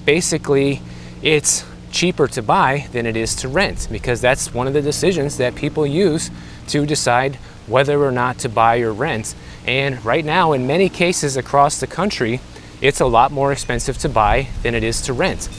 basically 0.05 0.81
it's 1.21 1.65
cheaper 1.91 2.27
to 2.27 2.41
buy 2.41 2.87
than 2.91 3.05
it 3.05 3.15
is 3.15 3.35
to 3.37 3.47
rent 3.47 3.87
because 3.91 4.21
that's 4.21 4.53
one 4.53 4.67
of 4.67 4.73
the 4.73 4.81
decisions 4.81 5.37
that 5.37 5.55
people 5.55 5.85
use 5.85 6.31
to 6.67 6.85
decide 6.85 7.35
whether 7.67 8.03
or 8.03 8.11
not 8.11 8.37
to 8.39 8.49
buy 8.49 8.79
or 8.79 8.93
rent. 8.93 9.35
And 9.65 10.03
right 10.03 10.25
now, 10.25 10.53
in 10.53 10.65
many 10.65 10.89
cases 10.89 11.37
across 11.37 11.79
the 11.79 11.87
country, 11.87 12.39
it's 12.81 12.99
a 12.99 13.05
lot 13.05 13.31
more 13.31 13.51
expensive 13.51 13.97
to 13.99 14.09
buy 14.09 14.47
than 14.63 14.73
it 14.73 14.83
is 14.83 15.01
to 15.03 15.13
rent, 15.13 15.49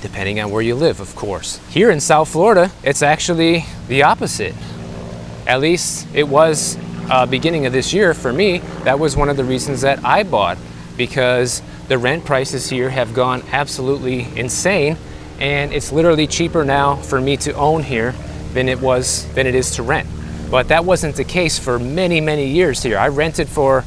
depending 0.00 0.40
on 0.40 0.50
where 0.50 0.62
you 0.62 0.74
live, 0.74 1.00
of 1.00 1.14
course. 1.14 1.60
Here 1.68 1.90
in 1.90 2.00
South 2.00 2.28
Florida, 2.28 2.72
it's 2.82 3.02
actually 3.02 3.64
the 3.86 4.02
opposite. 4.02 4.54
At 5.46 5.60
least 5.60 6.08
it 6.12 6.26
was 6.26 6.76
uh, 7.08 7.26
beginning 7.26 7.66
of 7.66 7.72
this 7.72 7.92
year 7.92 8.12
for 8.12 8.32
me. 8.32 8.58
That 8.82 8.98
was 8.98 9.16
one 9.16 9.28
of 9.28 9.36
the 9.36 9.44
reasons 9.44 9.82
that 9.82 10.04
I 10.04 10.24
bought 10.24 10.58
because 10.96 11.62
the 11.86 11.98
rent 11.98 12.24
prices 12.24 12.68
here 12.68 12.90
have 12.90 13.14
gone 13.14 13.42
absolutely 13.52 14.26
insane 14.36 14.96
and 15.38 15.72
it's 15.72 15.92
literally 15.92 16.26
cheaper 16.26 16.64
now 16.64 16.96
for 16.96 17.20
me 17.20 17.36
to 17.38 17.52
own 17.52 17.82
here 17.82 18.12
than 18.52 18.68
it 18.68 18.80
was 18.80 19.32
than 19.34 19.46
it 19.46 19.54
is 19.54 19.72
to 19.76 19.82
rent. 19.82 20.08
But 20.50 20.68
that 20.68 20.84
wasn't 20.84 21.16
the 21.16 21.24
case 21.24 21.58
for 21.58 21.78
many 21.78 22.20
many 22.20 22.46
years 22.46 22.82
here. 22.82 22.98
I 22.98 23.08
rented 23.08 23.48
for 23.48 23.84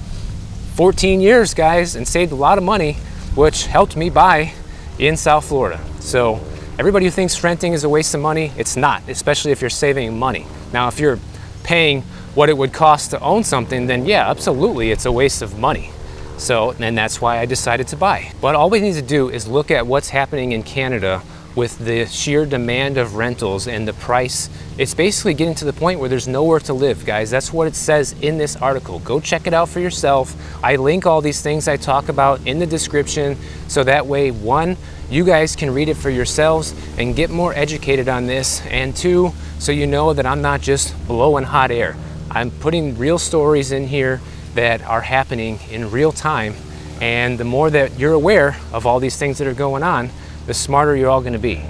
14 0.76 1.20
years, 1.20 1.54
guys, 1.54 1.96
and 1.96 2.08
saved 2.08 2.32
a 2.32 2.36
lot 2.36 2.58
of 2.58 2.64
money, 2.64 2.94
which 3.36 3.66
helped 3.66 3.98
me 3.98 4.10
buy 4.10 4.54
in 4.98 5.18
South 5.18 5.46
Florida. 5.46 5.80
So 6.00 6.40
everybody 6.78 7.06
who 7.06 7.12
thinks 7.12 7.44
renting 7.44 7.74
is 7.74 7.84
a 7.84 7.90
waste 7.90 8.16
of 8.16 8.22
money, 8.22 8.54
it's 8.56 8.78
not, 8.78 9.04
especially 9.10 9.52
if 9.52 9.60
you're 9.60 9.70
saving 9.70 10.18
money. 10.18 10.46
Now, 10.72 10.88
if 10.88 11.00
you're 11.00 11.20
paying 11.64 12.04
what 12.34 12.48
it 12.48 12.58
would 12.58 12.72
cost 12.72 13.12
to 13.12 13.20
own 13.20 13.44
something, 13.44 13.88
then 13.88 14.06
yeah, 14.06 14.30
absolutely, 14.30 14.92
it's 14.92 15.06
a 15.06 15.12
waste 15.12 15.42
of 15.42 15.60
money. 15.60 15.90
So, 16.38 16.72
and 16.80 16.98
that's 16.98 17.20
why 17.20 17.40
I 17.40 17.46
decided 17.46 17.90
to 17.90 17.98
buy. 17.98 18.32
But 18.40 18.56
all 18.56 18.70
we 18.70 18.80
need 18.80 18.94
to 18.94 19.02
do 19.02 19.30
is 19.30 19.48
look 19.48 19.72
at 19.72 19.86
what's 19.86 20.08
happening 20.08 20.54
in 20.54 20.64
Canada 20.64 21.22
with 21.60 21.78
the 21.80 22.06
sheer 22.06 22.46
demand 22.46 22.98
of 22.98 23.16
rentals 23.16 23.68
and 23.68 23.86
the 23.86 23.92
price. 23.92 24.50
It's 24.78 24.94
basically 24.94 25.34
getting 25.34 25.56
to 25.56 25.66
the 25.66 25.74
point 25.74 26.00
where 26.00 26.08
there's 26.08 26.26
nowhere 26.26 26.62
to 26.62 26.74
live, 26.74 27.06
guys. 27.06 27.30
That's 27.30 27.52
what 27.52 27.68
it 27.68 27.76
says 27.76 28.16
in 28.22 28.38
this 28.38 28.56
article. 28.56 29.00
Go 29.00 29.20
check 29.20 29.46
it 29.46 29.54
out 29.54 29.68
for 29.68 29.82
yourself. 29.82 30.34
I 30.64 30.78
link 30.78 31.06
all 31.06 31.20
these 31.20 31.42
things 31.42 31.68
I 31.68 31.76
talk 31.76 32.08
about 32.08 32.48
in 32.48 32.60
the 32.60 32.66
description 32.66 33.36
so 33.68 33.84
that 33.84 34.08
way, 34.08 34.32
one, 34.32 34.78
you 35.10 35.26
guys 35.26 35.58
can 35.58 35.74
read 35.74 35.90
it 35.90 35.98
for 35.98 36.10
yourselves 36.10 36.74
and 36.98 37.14
get 37.14 37.30
more 37.30 37.54
educated 37.54 38.08
on 38.08 38.26
this, 38.26 38.66
and 38.68 38.96
two, 38.96 39.34
so 39.58 39.74
you 39.74 39.86
know 39.86 40.14
that 40.14 40.26
I'm 40.26 40.42
not 40.42 40.62
just 40.62 40.96
blowing 41.08 41.44
hot 41.44 41.72
air. 41.72 41.98
I'm 42.32 42.52
putting 42.52 42.98
real 42.98 43.20
stories 43.20 43.74
in 43.74 43.86
here 43.86 44.22
that 44.56 44.82
are 44.84 45.02
happening 45.02 45.60
in 45.70 45.92
real 45.92 46.14
time. 46.14 46.56
And 47.02 47.38
the 47.38 47.44
more 47.44 47.70
that 47.70 48.00
you're 48.00 48.14
aware 48.14 48.56
of 48.72 48.86
all 48.86 49.02
these 49.02 49.18
things 49.18 49.40
that 49.40 49.48
are 49.48 49.54
going 49.54 49.84
on, 49.84 50.10
the 50.50 50.54
smarter 50.56 50.96
you're 50.96 51.12
all 51.12 51.22
going 51.22 51.34
to 51.34 51.38
be. 51.38 51.62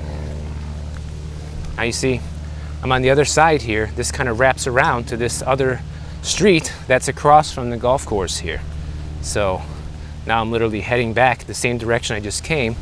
Now 1.76 1.84
you 1.84 1.92
see, 1.92 2.22
I'm 2.82 2.94
on 2.94 3.02
the 3.02 3.10
other 3.10 3.26
side 3.26 3.62
here. 3.62 3.88
This 3.98 4.10
kind 4.10 4.30
of 4.30 4.40
wraps 4.40 4.68
around 4.68 5.06
to 5.10 5.18
this 5.18 5.44
other 5.46 5.82
street 6.22 6.72
that's 6.88 7.10
across 7.10 7.52
from 7.52 7.72
the 7.72 7.76
golf 7.76 8.06
course 8.06 8.38
here. 8.38 8.62
So 9.22 9.62
now 10.26 10.40
I'm 10.40 10.50
literally 10.50 10.80
heading 10.80 11.12
back 11.12 11.40
the 11.44 11.54
same 11.54 11.78
direction 11.78 12.16
I 12.16 12.22
just 12.22 12.42
came, 12.42 12.78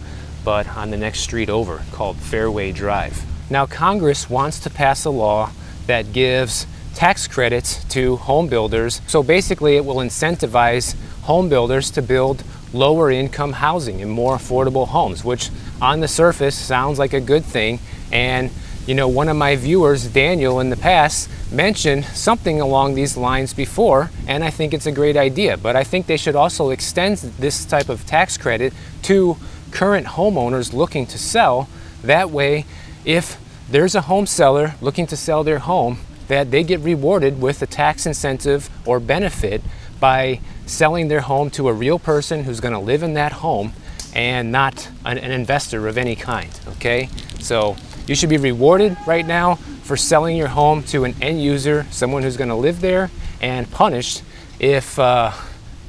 but 0.46 0.68
on 0.78 0.92
the 0.92 0.98
next 0.98 1.22
street 1.22 1.50
over 1.50 1.82
called 1.92 2.18
Fairway 2.18 2.74
Drive. 2.74 3.26
Now, 3.50 3.66
Congress 3.66 4.30
wants 4.30 4.60
to 4.60 4.70
pass 4.70 5.04
a 5.04 5.10
law 5.10 5.50
that 5.88 6.14
gives 6.14 6.68
tax 6.94 7.28
credits 7.28 7.84
to 7.86 8.18
home 8.18 8.48
builders. 8.50 9.02
So 9.08 9.24
basically, 9.24 9.78
it 9.78 9.84
will 9.84 9.96
incentivize 9.96 10.96
home 11.24 11.50
builders 11.50 11.90
to 11.90 12.04
build 12.04 12.44
lower 12.74 13.10
income 13.10 13.54
housing 13.54 14.02
and 14.02 14.12
more 14.12 14.36
affordable 14.36 14.88
homes, 14.88 15.24
which 15.24 15.50
on 15.82 16.00
the 16.00 16.08
surface 16.08 16.56
sounds 16.56 17.00
like 17.00 17.14
a 17.14 17.22
good 17.22 17.44
thing. 17.44 17.80
And, 18.12 18.52
you 18.86 18.96
know, 18.96 19.08
one 19.08 19.30
of 19.30 19.38
my 19.38 19.56
viewers, 19.56 20.08
Daniel, 20.08 20.60
in 20.60 20.70
the 20.70 20.78
past 20.78 21.30
mentioned 21.52 22.06
something 22.06 22.60
along 22.60 22.96
these 22.96 23.16
lines 23.18 23.54
before, 23.54 24.12
and 24.28 24.44
I 24.44 24.50
think 24.50 24.74
it's 24.74 24.86
a 24.86 24.92
great 24.92 25.18
idea. 25.18 25.58
But 25.58 25.76
I 25.76 25.84
think 25.84 26.08
they 26.08 26.18
should 26.18 26.36
also 26.36 26.70
extend 26.70 27.18
this 27.18 27.66
type 27.66 27.90
of 27.90 28.06
tax 28.06 28.38
credit 28.38 28.74
to 29.04 29.38
current 29.72 30.08
homeowners 30.08 30.74
looking 30.74 31.06
to 31.08 31.18
sell. 31.18 31.70
That 32.04 32.30
way, 32.32 32.66
if 33.06 33.38
there's 33.70 33.96
a 33.96 34.02
home 34.02 34.26
seller 34.26 34.76
looking 34.82 35.08
to 35.08 35.18
sell 35.18 35.44
their 35.44 35.60
home, 35.60 36.00
that 36.28 36.52
they 36.52 36.64
get 36.64 36.80
rewarded 36.82 37.42
with 37.42 37.62
a 37.62 37.66
tax 37.66 38.06
incentive 38.06 38.70
or 38.86 39.00
benefit 39.00 39.62
by 40.00 40.40
selling 40.68 41.08
their 41.08 41.22
home 41.22 41.50
to 41.50 41.70
a 41.70 41.74
real 41.74 41.98
person 41.98 42.44
who's 42.44 42.60
going 42.60 42.74
to 42.74 42.80
live 42.80 43.02
in 43.02 43.14
that 43.16 43.32
home 43.32 43.74
and 44.14 44.52
not 44.52 44.90
an, 45.06 45.18
an, 45.18 45.32
investor 45.32 45.88
of 45.88 45.98
any 45.98 46.16
kind. 46.16 46.60
Okay, 46.68 47.10
so 47.40 47.76
you 48.06 48.16
should 48.16 48.30
be 48.30 48.38
rewarded 48.38 48.96
right 49.06 49.26
now 49.26 49.56
for 49.56 49.98
selling 49.98 50.36
your 50.36 50.50
home 50.50 50.84
to 50.84 51.06
an 51.06 51.16
end 51.22 51.42
user, 51.42 51.86
someone 51.90 52.24
who's 52.24 52.38
going 52.38 52.50
to 52.50 52.56
live 52.56 52.82
there, 52.82 53.10
and 53.42 53.70
punished 53.72 54.24
if 54.60 55.00
uh, 55.00 55.32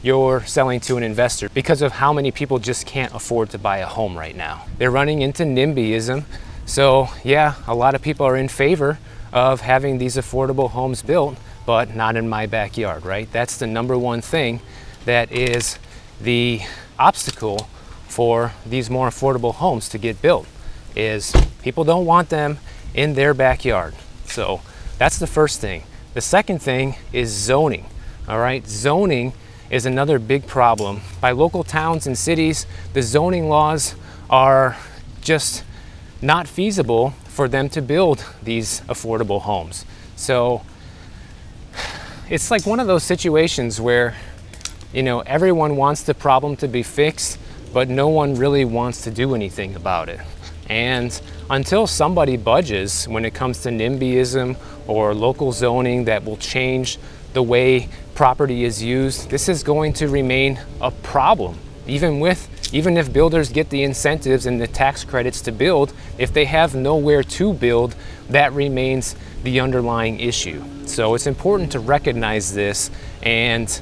you're 0.03 0.43
selling 0.45 0.79
to 0.79 0.97
an 0.97 1.03
investor 1.03 1.49
because 1.51 1.83
of 1.83 1.93
how 1.93 2.13
many 2.13 2.31
people 2.31 2.59
just 2.59 2.87
can't 2.87 3.13
afford 3.15 3.51
to 3.51 3.59
buy 3.59 3.79
a 3.79 3.87
home 3.87 4.17
right 4.17 4.37
now. 4.37 4.65
They're 4.79 4.91
running 4.91 5.23
into 5.23 5.43
NIMBYism. 5.43 6.25
So, 6.67 7.09
yeah, 7.25 7.55
a 7.67 7.75
lot 7.75 7.95
of 7.95 8.03
people 8.03 8.27
are 8.27 8.37
in 8.37 8.49
favor 8.49 8.99
of 9.33 9.63
having 9.63 9.99
these 9.99 10.17
affordable 10.17 10.71
homes 10.71 11.03
built, 11.03 11.37
but 11.69 11.95
not 11.95 12.17
in 12.17 12.27
my 12.27 12.47
backyard, 12.47 13.05
right? 13.05 13.31
That's 13.31 13.59
the 13.59 13.67
number 13.67 13.99
one 13.99 14.23
thing 14.23 14.61
that 15.05 15.31
is 15.31 15.79
the 16.19 16.63
obstacle 16.99 17.69
for 18.07 18.53
these 18.65 18.89
more 18.89 19.07
affordable 19.07 19.53
homes 19.53 19.87
to 19.91 19.99
get 19.99 20.23
built 20.23 20.47
is 20.97 21.31
people 21.63 21.85
don't 21.85 22.07
want 22.07 22.31
them 22.31 22.57
in 22.95 23.13
their 23.13 23.35
backyard. 23.35 23.95
So 24.25 24.63
that's 24.97 25.19
the 25.19 25.27
first 25.27 25.61
thing. 25.61 25.83
The 26.15 26.23
second 26.23 26.61
thing 26.63 26.95
is 27.13 27.29
zoning. 27.29 27.85
All 28.27 28.39
right, 28.39 28.67
zoning 28.67 29.35
is 29.69 29.85
another 29.85 30.19
big 30.19 30.47
problem. 30.47 31.03
By 31.21 31.33
local 31.33 31.65
towns 31.65 32.07
and 32.07 32.17
cities, 32.17 32.65
the 32.95 33.03
zoning 33.03 33.51
laws 33.51 33.95
are 34.31 34.79
just 35.21 35.65
not 36.23 36.49
feasible 36.49 37.11
for 37.27 37.47
them 37.47 37.69
to 37.69 37.83
build 37.83 38.25
these 38.43 38.81
affordable 38.89 39.43
homes. 39.43 39.85
So 40.17 40.63
it's 42.31 42.51
like 42.51 42.67
one 42.67 42.79
of 42.79 42.87
those 42.87 43.05
situations 43.05 43.81
where 43.81 44.15
you 44.93 45.03
know 45.03 45.21
everyone 45.21 45.77
wants 45.77 46.03
the 46.03 46.15
problem 46.15 46.57
to 46.57 46.69
be 46.69 46.83
fixed 46.83 47.39
but 47.73 47.89
no 47.89 48.09
one 48.09 48.35
really 48.35 48.65
wants 48.65 49.03
to 49.03 49.11
do 49.11 49.35
anything 49.35 49.77
about 49.77 50.09
it. 50.09 50.21
And 50.69 51.19
until 51.51 51.87
somebody 51.87 52.37
budges 52.37 53.07
when 53.07 53.25
it 53.25 53.35
comes 53.35 53.63
to 53.63 53.71
NIMBYism 53.71 54.57
or 54.87 55.15
local 55.15 55.53
zoning 55.53 56.05
that 56.05 56.25
will 56.25 56.37
change 56.37 56.99
the 57.33 57.43
way 57.43 57.89
property 58.15 58.65
is 58.65 58.83
used, 58.83 59.31
this 59.31 59.49
is 59.49 59.63
going 59.63 59.93
to 59.95 60.09
remain 60.09 60.61
a 60.81 60.91
problem. 60.91 61.59
Even 61.87 62.21
with 62.21 62.49
even 62.73 62.99
if 62.99 63.11
builders 63.13 63.51
get 63.51 63.71
the 63.71 63.83
incentives 63.83 64.45
and 64.45 64.61
the 64.61 64.67
tax 64.67 65.03
credits 65.05 65.41
to 65.43 65.53
build, 65.53 65.93
if 66.19 66.33
they 66.35 66.45
have 66.45 66.75
nowhere 66.75 67.23
to 67.23 67.55
build, 67.55 67.95
that 68.29 68.53
remains 68.53 69.15
the 69.45 69.61
underlying 69.61 70.21
issue. 70.21 70.63
So 70.87 71.15
it's 71.15 71.27
important 71.27 71.73
to 71.73 71.81
recognize 71.81 72.55
this 72.55 72.91
and 73.23 73.81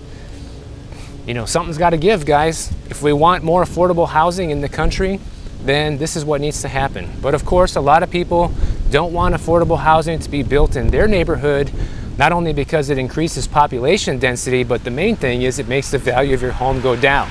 you 1.26 1.34
know, 1.34 1.44
something's 1.44 1.78
got 1.78 1.90
to 1.90 1.96
give, 1.96 2.24
guys. 2.24 2.72
If 2.88 3.02
we 3.02 3.12
want 3.12 3.42
more 3.42 3.64
affordable 3.64 4.08
housing 4.08 4.50
in 4.50 4.60
the 4.60 4.68
country, 4.68 5.18
then 5.62 5.98
this 5.98 6.14
is 6.14 6.24
what 6.24 6.40
needs 6.40 6.62
to 6.62 6.68
happen. 6.68 7.10
But 7.20 7.34
of 7.34 7.44
course, 7.44 7.74
a 7.74 7.80
lot 7.80 8.04
of 8.04 8.10
people 8.10 8.52
don't 8.90 9.12
want 9.12 9.34
affordable 9.34 9.78
housing 9.78 10.20
to 10.20 10.30
be 10.30 10.44
built 10.44 10.76
in 10.76 10.86
their 10.88 11.08
neighborhood, 11.08 11.72
not 12.16 12.30
only 12.30 12.52
because 12.52 12.90
it 12.90 12.98
increases 12.98 13.48
population 13.48 14.20
density, 14.20 14.62
but 14.62 14.84
the 14.84 14.90
main 14.90 15.16
thing 15.16 15.42
is 15.42 15.58
it 15.58 15.66
makes 15.66 15.90
the 15.90 15.98
value 15.98 16.32
of 16.32 16.40
your 16.40 16.52
home 16.52 16.80
go 16.80 16.94
down. 16.94 17.28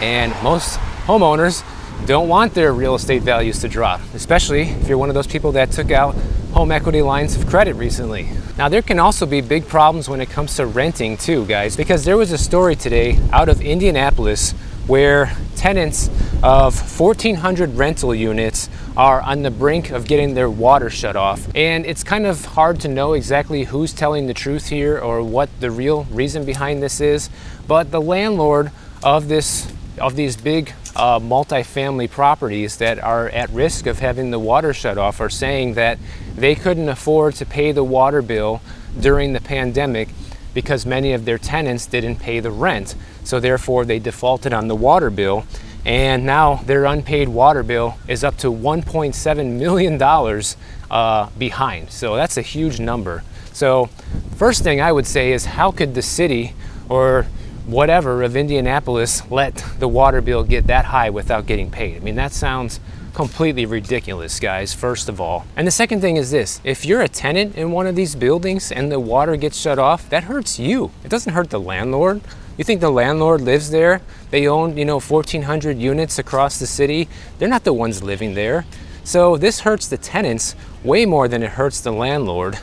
And 0.00 0.32
most 0.44 0.78
homeowners 1.06 1.64
don't 2.06 2.28
want 2.28 2.54
their 2.54 2.72
real 2.72 2.94
estate 2.94 3.22
values 3.22 3.58
to 3.60 3.68
drop, 3.68 4.00
especially 4.14 4.62
if 4.62 4.88
you're 4.88 4.96
one 4.96 5.08
of 5.08 5.14
those 5.14 5.26
people 5.26 5.52
that 5.52 5.72
took 5.72 5.90
out 5.90 6.14
home 6.52 6.72
equity 6.72 7.02
lines 7.02 7.36
of 7.36 7.46
credit 7.46 7.74
recently. 7.74 8.28
Now, 8.58 8.68
there 8.68 8.82
can 8.82 8.98
also 8.98 9.24
be 9.24 9.40
big 9.40 9.68
problems 9.68 10.08
when 10.08 10.20
it 10.20 10.30
comes 10.30 10.56
to 10.56 10.66
renting, 10.66 11.16
too, 11.16 11.46
guys, 11.46 11.76
because 11.76 12.04
there 12.04 12.16
was 12.16 12.32
a 12.32 12.38
story 12.38 12.74
today 12.76 13.18
out 13.32 13.48
of 13.48 13.60
Indianapolis 13.60 14.52
where 14.86 15.36
tenants 15.54 16.08
of 16.42 16.74
1,400 17.00 17.76
rental 17.76 18.14
units 18.14 18.68
are 18.96 19.20
on 19.20 19.42
the 19.42 19.50
brink 19.50 19.90
of 19.90 20.06
getting 20.06 20.34
their 20.34 20.50
water 20.50 20.90
shut 20.90 21.14
off. 21.14 21.46
And 21.54 21.86
it's 21.86 22.02
kind 22.02 22.26
of 22.26 22.44
hard 22.44 22.80
to 22.80 22.88
know 22.88 23.12
exactly 23.12 23.64
who's 23.64 23.92
telling 23.92 24.26
the 24.26 24.34
truth 24.34 24.68
here 24.68 24.98
or 24.98 25.22
what 25.22 25.48
the 25.60 25.70
real 25.70 26.04
reason 26.04 26.44
behind 26.44 26.82
this 26.82 27.00
is, 27.00 27.30
but 27.68 27.92
the 27.92 28.00
landlord 28.00 28.72
of 29.02 29.28
this 29.28 29.72
of 29.98 30.16
these 30.16 30.36
big 30.36 30.72
uh, 30.96 31.18
multifamily 31.18 32.10
properties 32.10 32.76
that 32.78 32.98
are 32.98 33.28
at 33.28 33.50
risk 33.50 33.86
of 33.86 33.98
having 33.98 34.30
the 34.30 34.38
water 34.38 34.72
shut 34.74 34.98
off 34.98 35.20
are 35.20 35.30
saying 35.30 35.74
that 35.74 35.98
they 36.36 36.54
couldn't 36.54 36.88
afford 36.88 37.34
to 37.36 37.46
pay 37.46 37.72
the 37.72 37.84
water 37.84 38.22
bill 38.22 38.60
during 38.98 39.32
the 39.32 39.40
pandemic 39.40 40.08
because 40.52 40.84
many 40.84 41.12
of 41.12 41.24
their 41.24 41.38
tenants 41.38 41.86
didn't 41.86 42.16
pay 42.16 42.40
the 42.40 42.50
rent. 42.50 42.94
So 43.24 43.38
therefore 43.38 43.84
they 43.84 43.98
defaulted 43.98 44.52
on 44.52 44.68
the 44.68 44.74
water 44.74 45.10
bill 45.10 45.44
and 45.84 46.26
now 46.26 46.56
their 46.56 46.84
unpaid 46.84 47.28
water 47.28 47.62
bill 47.62 47.96
is 48.06 48.22
up 48.22 48.36
to 48.38 48.48
$1.7 48.48 49.58
million 49.58 50.02
uh, 50.90 51.30
behind. 51.38 51.90
So 51.90 52.16
that's 52.16 52.36
a 52.36 52.42
huge 52.42 52.80
number. 52.80 53.22
So 53.52 53.86
first 54.36 54.62
thing 54.62 54.80
I 54.80 54.92
would 54.92 55.06
say 55.06 55.32
is 55.32 55.44
how 55.44 55.70
could 55.70 55.94
the 55.94 56.02
city 56.02 56.54
or 56.88 57.26
whatever 57.66 58.22
of 58.22 58.36
Indianapolis 58.36 59.28
let 59.30 59.64
the 59.78 59.88
water 59.88 60.20
bill 60.20 60.44
get 60.44 60.66
that 60.66 60.86
high 60.86 61.10
without 61.10 61.46
getting 61.46 61.70
paid. 61.70 61.96
I 61.96 62.00
mean, 62.00 62.16
that 62.16 62.32
sounds 62.32 62.80
completely 63.14 63.66
ridiculous, 63.66 64.38
guys, 64.40 64.72
first 64.72 65.08
of 65.08 65.20
all. 65.20 65.46
And 65.56 65.66
the 65.66 65.72
second 65.72 66.00
thing 66.00 66.16
is 66.16 66.30
this 66.30 66.60
if 66.64 66.84
you're 66.84 67.02
a 67.02 67.08
tenant 67.08 67.56
in 67.56 67.72
one 67.72 67.86
of 67.86 67.96
these 67.96 68.14
buildings 68.14 68.72
and 68.72 68.90
the 68.90 69.00
water 69.00 69.36
gets 69.36 69.58
shut 69.58 69.78
off, 69.78 70.08
that 70.10 70.24
hurts 70.24 70.58
you. 70.58 70.90
It 71.04 71.08
doesn't 71.08 71.32
hurt 71.32 71.50
the 71.50 71.60
landlord. 71.60 72.20
You 72.56 72.64
think 72.64 72.80
the 72.80 72.90
landlord 72.90 73.40
lives 73.40 73.70
there? 73.70 74.02
They 74.30 74.46
own, 74.46 74.76
you 74.76 74.84
know, 74.84 75.00
1,400 75.00 75.78
units 75.78 76.18
across 76.18 76.58
the 76.58 76.66
city. 76.66 77.08
They're 77.38 77.48
not 77.48 77.64
the 77.64 77.72
ones 77.72 78.02
living 78.02 78.34
there. 78.34 78.66
So 79.02 79.36
this 79.36 79.60
hurts 79.60 79.88
the 79.88 79.96
tenants 79.96 80.54
way 80.84 81.06
more 81.06 81.26
than 81.26 81.42
it 81.42 81.52
hurts 81.52 81.80
the 81.80 81.92
landlord. 81.92 82.58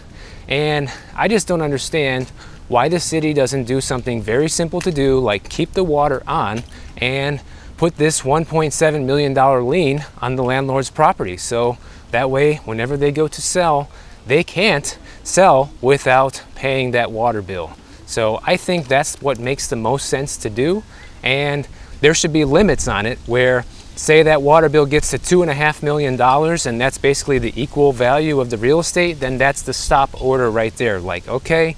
And 0.47 0.91
I 1.15 1.27
just 1.27 1.47
don't 1.47 1.61
understand 1.61 2.31
why 2.67 2.89
the 2.89 2.99
city 2.99 3.33
doesn't 3.33 3.63
do 3.63 3.79
something 3.81 4.21
very 4.21 4.49
simple 4.49 4.81
to 4.81 4.91
do, 4.91 5.19
like 5.19 5.49
keep 5.49 5.73
the 5.73 5.83
water 5.83 6.21
on 6.27 6.63
and 6.97 7.41
put 7.77 7.97
this 7.97 8.21
$1.7 8.21 9.05
million 9.05 9.67
lien 9.69 10.05
on 10.21 10.35
the 10.35 10.43
landlord's 10.43 10.89
property. 10.89 11.37
So 11.37 11.77
That 12.11 12.29
way, 12.29 12.55
whenever 12.57 12.95
they 12.97 13.11
go 13.11 13.27
to 13.27 13.41
sell, 13.41 13.89
they 14.25 14.43
can't 14.43 14.97
sell 15.23 15.71
without 15.81 16.43
paying 16.55 16.91
that 16.91 17.11
water 17.11 17.41
bill. 17.41 17.75
So 18.05 18.39
I 18.45 18.55
think 18.57 18.87
that's 18.87 19.21
what 19.21 19.39
makes 19.39 19.67
the 19.67 19.75
most 19.75 20.07
sense 20.07 20.37
to 20.37 20.49
do. 20.49 20.83
And 21.21 21.67
there 21.99 22.13
should 22.13 22.31
be 22.31 22.45
limits 22.45 22.87
on 22.87 23.05
it 23.05 23.19
where 23.25 23.65
say 23.95 24.23
that 24.23 24.41
water 24.41 24.69
bill 24.69 24.85
gets 24.85 25.09
to 25.11 25.17
two 25.17 25.41
and 25.41 25.51
a 25.51 25.55
half 25.55 25.81
million 25.81 26.15
dollars 26.15 26.65
and 26.65 26.79
that's 26.79 26.99
basically 26.99 27.39
the 27.39 27.51
equal 27.61 27.91
value 27.91 28.39
of 28.39 28.49
the 28.51 28.57
real 28.57 28.79
estate, 28.79 29.19
then 29.19 29.37
that's 29.37 29.63
the 29.63 29.73
stop 29.73 30.21
order 30.21 30.49
right 30.49 30.75
there. 30.77 30.99
Like, 30.99 31.27
okay, 31.27 31.75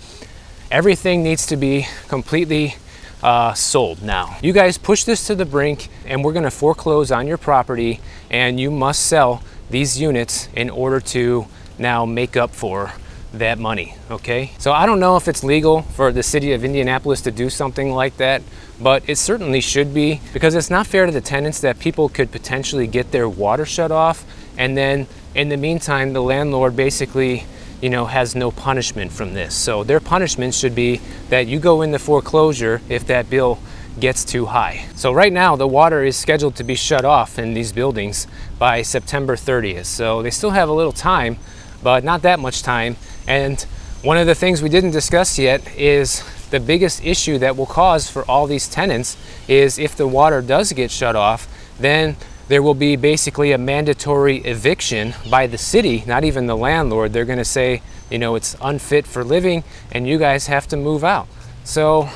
everything 0.72 1.24
needs 1.24 1.46
to 1.48 1.58
be 1.58 1.88
completely 2.08 2.76
uh, 3.24 3.54
sold 3.54 4.02
now. 4.02 4.38
You 4.42 4.54
guys 4.54 4.78
push 4.78 5.04
this 5.04 5.26
to 5.28 5.36
the 5.36 5.46
brink 5.46 5.90
and 6.06 6.24
we're 6.24 6.34
gonna 6.34 6.52
foreclose 6.52 7.12
on 7.12 7.28
your 7.28 7.38
property 7.38 8.00
and 8.30 8.60
you 8.60 8.72
must 8.72 9.06
sell 9.06 9.44
these 9.70 10.00
units 10.00 10.48
in 10.54 10.70
order 10.70 11.00
to 11.00 11.48
now 11.78 12.06
make 12.06 12.38
up 12.38 12.52
for 12.52 12.94
that 13.34 13.60
money, 13.60 13.96
okay? 14.10 14.52
So 14.58 14.72
I 14.72 14.86
don't 14.86 15.00
know 15.00 15.16
if 15.16 15.28
it's 15.28 15.44
legal 15.44 15.84
for 15.84 16.12
the 16.12 16.24
city 16.24 16.54
of 16.54 16.64
Indianapolis 16.64 17.22
to 17.22 17.32
do 17.32 17.50
something 17.50 17.92
like 17.92 18.18
that, 18.18 18.42
but 18.82 19.08
it 19.08 19.18
certainly 19.18 19.62
should 19.62 19.94
be 19.94 20.22
because 20.34 20.56
it's 20.56 20.70
not 20.70 20.88
fair 20.88 21.06
to 21.06 21.12
the 21.12 21.22
tenants 21.22 21.62
that 21.62 21.80
people 21.80 22.10
could 22.10 22.32
potentially 22.32 22.88
get 22.88 23.12
their 23.12 23.30
water 23.30 23.66
shut 23.66 23.92
off 23.92 24.26
and 24.58 24.76
then 24.76 25.08
in 25.36 25.50
the 25.50 25.58
meantime 25.58 26.14
the 26.14 26.22
landlord 26.22 26.76
basically 26.76 27.46
you 27.82 27.90
know 27.90 28.06
has 28.06 28.36
no 28.36 28.52
punishment 28.52 29.12
from 29.12 29.34
this. 29.34 29.56
So 29.56 29.84
their 29.84 30.00
punishment 30.00 30.54
should 30.54 30.76
be 30.76 31.02
that 31.30 31.48
you 31.48 31.60
go 31.60 31.82
into 31.82 32.00
foreclosure 32.00 32.82
if 32.90 33.06
that 33.08 33.30
bill 33.30 33.60
gets 34.00 34.24
too 34.24 34.46
high. 34.46 34.86
So 34.96 35.12
right 35.12 35.34
now 35.34 35.56
the 35.56 35.68
water 35.68 36.04
is 36.04 36.16
scheduled 36.16 36.56
to 36.56 36.64
be 36.64 36.76
shut 36.76 37.06
off 37.06 37.38
in 37.38 37.54
these 37.54 37.72
buildings 37.72 38.28
by 38.58 38.82
September 38.82 39.36
30th. 39.36 39.86
So 39.86 40.22
they 40.22 40.32
still 40.32 40.52
have 40.52 40.70
a 40.70 40.74
little 40.74 40.92
time, 40.92 41.38
but 41.84 42.04
not 42.04 42.22
that 42.22 42.40
much 42.40 42.64
time. 42.64 42.96
And 43.28 43.62
one 44.02 44.18
of 44.18 44.28
the 44.28 44.36
things 44.36 44.62
we 44.62 44.70
didn't 44.70 44.92
discuss 44.92 45.38
yet 45.38 45.62
is 45.78 46.24
the 46.50 46.60
biggest 46.60 47.04
issue 47.04 47.38
that 47.40 47.58
will 47.58 47.66
cause 47.66 48.10
for 48.10 48.24
all 48.30 48.48
these 48.48 48.68
tenants 48.68 49.18
is 49.48 49.78
if 49.78 49.96
the 49.96 50.08
water 50.08 50.42
does 50.42 50.72
get 50.74 50.90
shut 50.90 51.16
off, 51.16 51.48
then 51.80 52.16
there 52.50 52.64
will 52.64 52.74
be 52.74 52.96
basically 52.96 53.52
a 53.52 53.58
mandatory 53.58 54.38
eviction 54.38 55.14
by 55.30 55.46
the 55.46 55.58
city, 55.58 56.04
not 56.08 56.24
even 56.24 56.48
the 56.48 56.58
landlord. 56.58 57.14
They're 57.14 57.24
going 57.24 57.38
to 57.38 57.46
say, 57.46 57.84
you 58.10 58.18
know, 58.18 58.34
it's 58.34 58.56
unfit 58.60 59.06
for 59.06 59.24
living 59.24 59.64
and 59.92 60.08
you 60.08 60.18
guys 60.18 60.48
have 60.48 60.68
to 60.70 60.78
move 60.78 61.04
out. 61.04 61.28
So, 61.64 62.10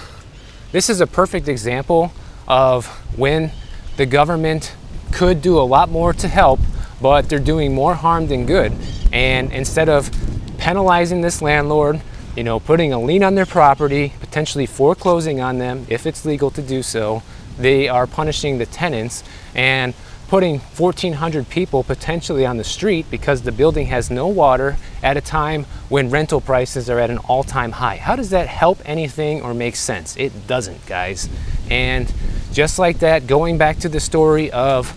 this 0.72 0.89
is 0.89 1.02
a 1.02 1.08
perfect 1.08 1.48
example 1.48 2.12
of 2.48 2.88
when 3.15 3.52
the 3.98 4.08
government 4.08 4.76
could 5.12 5.43
do 5.43 5.60
a 5.60 5.62
lot 5.62 5.89
more 5.89 6.13
to 6.13 6.28
help, 6.28 6.60
but 7.00 7.30
they're 7.30 7.38
doing 7.38 7.76
more 7.76 7.93
harm 7.93 8.26
than 8.26 8.48
good. 8.48 8.74
And 9.12 9.52
instead 9.54 9.88
of 9.88 10.10
penalizing 10.58 11.22
this 11.22 11.43
landlord, 11.43 12.02
you 12.36 12.43
know, 12.43 12.60
putting 12.60 12.91
a 12.91 13.00
lien 13.00 13.24
on 13.24 13.36
their 13.36 13.46
property, 13.46 14.13
potentially 14.19 14.65
foreclosing 14.65 15.39
on 15.39 15.60
them 15.60 15.86
if 15.89 16.08
it's 16.08 16.26
legal 16.26 16.50
to 16.50 16.62
do 16.63 16.82
so, 16.82 17.22
they 17.60 17.88
are 17.88 18.08
punishing 18.08 18.58
the 18.58 18.65
tenants 18.65 19.24
and 19.54 19.93
putting 20.27 20.59
1,400 20.59 21.49
people 21.49 21.83
potentially 21.83 22.45
on 22.45 22.57
the 22.57 22.63
street 22.63 23.05
because 23.12 23.41
the 23.41 23.51
building 23.51 23.88
has 23.88 24.09
no 24.09 24.27
water 24.27 24.77
at 25.01 25.17
a 25.17 25.21
time 25.21 25.65
when 25.89 26.09
rental 26.09 26.41
prices 26.41 26.89
are 26.89 26.99
at 26.99 27.09
an 27.09 27.17
all 27.19 27.43
time 27.43 27.73
high. 27.73 27.97
How 27.97 28.15
does 28.15 28.29
that 28.31 28.47
help 28.47 28.81
anything 28.86 29.41
or 29.41 29.53
make 29.53 29.75
sense? 29.75 30.15
It 30.17 30.47
doesn't, 30.47 30.86
guys. 30.86 31.29
And 31.69 32.12
just 32.51 32.79
like 32.79 32.99
that, 32.99 33.27
going 33.27 33.57
back 33.57 33.79
to 33.79 33.89
the 33.89 33.99
story 33.99 34.51
of 34.51 34.95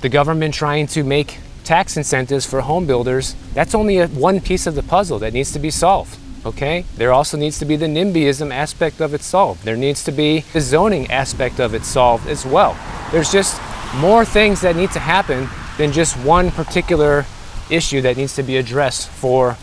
the 0.00 0.08
government 0.08 0.54
trying 0.54 0.86
to 0.88 1.04
make 1.04 1.38
tax 1.64 1.96
incentives 1.96 2.46
for 2.46 2.62
home 2.62 2.86
builders, 2.86 3.34
that's 3.54 3.74
only 3.74 3.98
a, 3.98 4.08
one 4.08 4.40
piece 4.40 4.66
of 4.66 4.74
the 4.74 4.82
puzzle 4.82 5.18
that 5.18 5.32
needs 5.32 5.52
to 5.52 5.58
be 5.58 5.70
solved. 5.70 6.18
Okay, 6.44 6.86
there 6.96 7.12
also 7.12 7.36
needs 7.36 7.58
to 7.58 7.66
be 7.66 7.76
the 7.76 7.86
NIMBYism 7.86 8.50
aspect 8.50 9.02
of 9.02 9.12
it 9.12 9.20
solved. 9.20 9.62
There 9.64 9.76
needs 9.76 10.02
to 10.04 10.12
be 10.12 10.40
the 10.54 10.60
zoning 10.62 11.10
aspect 11.10 11.60
of 11.60 11.74
it 11.74 11.84
solved 11.84 12.26
as 12.26 12.46
well. 12.46 12.78
There's 13.12 13.30
just 13.30 13.60
more 13.96 14.24
things 14.24 14.60
that 14.60 14.76
need 14.76 14.90
to 14.92 15.00
happen 15.00 15.48
than 15.78 15.92
just 15.92 16.16
one 16.18 16.50
particular 16.50 17.26
issue 17.70 18.00
that 18.02 18.16
needs 18.16 18.34
to 18.36 18.42
be 18.42 18.56
addressed 18.56 19.08
for 19.08 19.56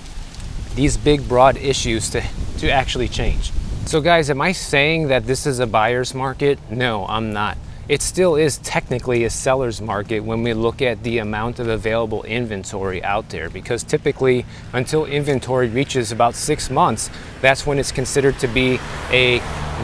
these 0.75 0.97
big 0.97 1.27
broad 1.27 1.57
issues 1.57 2.09
to, 2.09 2.21
to 2.57 2.69
actually 2.69 3.07
change. 3.07 3.51
So 3.85 4.01
guys, 4.01 4.29
am 4.29 4.41
I 4.41 4.51
saying 4.51 5.07
that 5.07 5.25
this 5.25 5.45
is 5.45 5.59
a 5.59 5.67
buyer's 5.67 6.13
market? 6.13 6.59
No, 6.69 7.05
I'm 7.07 7.31
not. 7.31 7.57
It 7.89 8.01
still 8.01 8.35
is 8.35 8.57
technically 8.57 9.23
a 9.23 9.29
seller's 9.29 9.79
market 9.79 10.19
when 10.19 10.43
we 10.43 10.53
look 10.53 10.81
at 10.81 11.03
the 11.03 11.19
amount 11.19 11.59
of 11.59 11.69
available 11.69 12.21
inventory 12.23 13.01
out 13.01 13.29
there 13.29 13.49
because 13.49 13.81
typically 13.81 14.45
until 14.73 15.05
inventory 15.05 15.69
reaches 15.69 16.11
about 16.11 16.35
six 16.35 16.69
months, 16.69 17.09
that's 17.39 17.65
when 17.65 17.79
it's 17.79 17.93
considered 17.93 18.37
to 18.39 18.47
be 18.49 18.77
a 19.11 19.39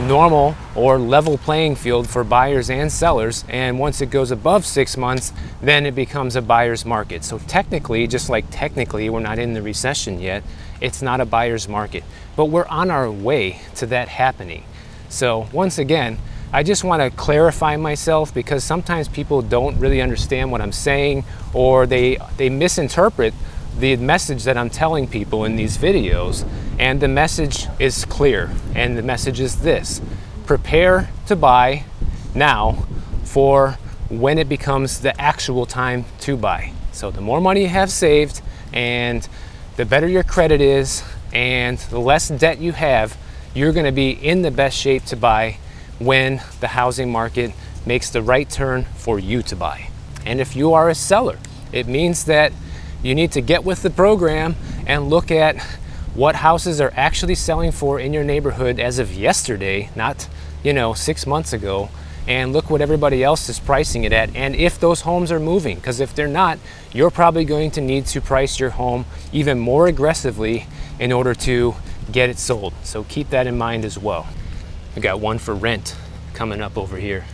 normal 0.06 0.54
or 0.74 0.98
level 0.98 1.38
playing 1.38 1.76
field 1.76 2.06
for 2.06 2.24
buyers 2.24 2.68
and 2.68 2.92
sellers. 2.92 3.42
And 3.48 3.78
once 3.78 4.02
it 4.02 4.10
goes 4.10 4.30
above 4.30 4.66
six 4.66 4.98
months, 4.98 5.32
then 5.62 5.86
it 5.86 5.94
becomes 5.94 6.36
a 6.36 6.42
buyer's 6.42 6.84
market. 6.84 7.24
So 7.24 7.38
technically, 7.38 8.06
just 8.06 8.28
like 8.28 8.44
technically, 8.50 9.08
we're 9.08 9.20
not 9.20 9.38
in 9.38 9.54
the 9.54 9.62
recession 9.62 10.20
yet, 10.20 10.42
it's 10.78 11.00
not 11.00 11.22
a 11.22 11.24
buyer's 11.24 11.70
market. 11.70 12.04
But 12.36 12.46
we're 12.46 12.66
on 12.66 12.90
our 12.90 13.10
way 13.10 13.62
to 13.76 13.86
that 13.86 14.08
happening. 14.08 14.64
So 15.08 15.48
once 15.54 15.78
again, 15.78 16.18
I 16.54 16.62
just 16.62 16.84
want 16.84 17.02
to 17.02 17.10
clarify 17.10 17.76
myself 17.76 18.32
because 18.32 18.62
sometimes 18.62 19.08
people 19.08 19.42
don't 19.42 19.76
really 19.80 20.00
understand 20.00 20.52
what 20.52 20.60
I'm 20.60 20.70
saying 20.70 21.24
or 21.52 21.84
they, 21.84 22.18
they 22.36 22.48
misinterpret 22.48 23.34
the 23.76 23.96
message 23.96 24.44
that 24.44 24.56
I'm 24.56 24.70
telling 24.70 25.08
people 25.08 25.44
in 25.46 25.56
these 25.56 25.76
videos. 25.76 26.48
And 26.78 27.00
the 27.00 27.08
message 27.08 27.66
is 27.80 28.04
clear. 28.04 28.52
And 28.72 28.96
the 28.96 29.02
message 29.02 29.40
is 29.40 29.62
this 29.62 30.00
prepare 30.46 31.10
to 31.26 31.34
buy 31.34 31.86
now 32.36 32.86
for 33.24 33.76
when 34.08 34.38
it 34.38 34.48
becomes 34.48 35.00
the 35.00 35.20
actual 35.20 35.66
time 35.66 36.04
to 36.20 36.36
buy. 36.36 36.70
So 36.92 37.10
the 37.10 37.20
more 37.20 37.40
money 37.40 37.62
you 37.62 37.68
have 37.70 37.90
saved 37.90 38.42
and 38.72 39.28
the 39.74 39.84
better 39.84 40.06
your 40.06 40.22
credit 40.22 40.60
is 40.60 41.02
and 41.32 41.78
the 41.78 41.98
less 41.98 42.28
debt 42.28 42.60
you 42.60 42.70
have, 42.70 43.16
you're 43.54 43.72
going 43.72 43.86
to 43.86 43.92
be 43.92 44.10
in 44.10 44.42
the 44.42 44.52
best 44.52 44.78
shape 44.78 45.04
to 45.06 45.16
buy 45.16 45.58
when 45.98 46.40
the 46.60 46.68
housing 46.68 47.10
market 47.10 47.52
makes 47.86 48.10
the 48.10 48.22
right 48.22 48.48
turn 48.48 48.84
for 48.96 49.18
you 49.18 49.42
to 49.42 49.56
buy. 49.56 49.88
And 50.26 50.40
if 50.40 50.56
you 50.56 50.72
are 50.72 50.88
a 50.88 50.94
seller, 50.94 51.38
it 51.72 51.86
means 51.86 52.24
that 52.24 52.52
you 53.02 53.14
need 53.14 53.32
to 53.32 53.40
get 53.40 53.64
with 53.64 53.82
the 53.82 53.90
program 53.90 54.56
and 54.86 55.10
look 55.10 55.30
at 55.30 55.60
what 56.14 56.36
houses 56.36 56.80
are 56.80 56.92
actually 56.94 57.34
selling 57.34 57.72
for 57.72 57.98
in 57.98 58.12
your 58.12 58.24
neighborhood 58.24 58.78
as 58.78 58.98
of 58.98 59.12
yesterday, 59.12 59.90
not, 59.94 60.28
you 60.62 60.72
know, 60.72 60.94
6 60.94 61.26
months 61.26 61.52
ago, 61.52 61.90
and 62.26 62.52
look 62.52 62.70
what 62.70 62.80
everybody 62.80 63.22
else 63.22 63.48
is 63.48 63.60
pricing 63.60 64.04
it 64.04 64.12
at 64.12 64.34
and 64.34 64.56
if 64.56 64.80
those 64.80 65.02
homes 65.02 65.30
are 65.30 65.40
moving 65.40 65.76
because 65.76 66.00
if 66.00 66.14
they're 66.14 66.26
not, 66.26 66.58
you're 66.92 67.10
probably 67.10 67.44
going 67.44 67.70
to 67.70 67.80
need 67.80 68.06
to 68.06 68.20
price 68.20 68.58
your 68.58 68.70
home 68.70 69.04
even 69.32 69.58
more 69.58 69.88
aggressively 69.88 70.66
in 70.98 71.12
order 71.12 71.34
to 71.34 71.74
get 72.10 72.30
it 72.30 72.38
sold. 72.38 72.72
So 72.82 73.04
keep 73.04 73.28
that 73.30 73.46
in 73.46 73.58
mind 73.58 73.84
as 73.84 73.98
well. 73.98 74.26
We 74.94 75.02
got 75.02 75.20
one 75.20 75.38
for 75.38 75.54
rent 75.54 75.96
coming 76.34 76.60
up 76.60 76.78
over 76.78 76.96
here. 76.96 77.24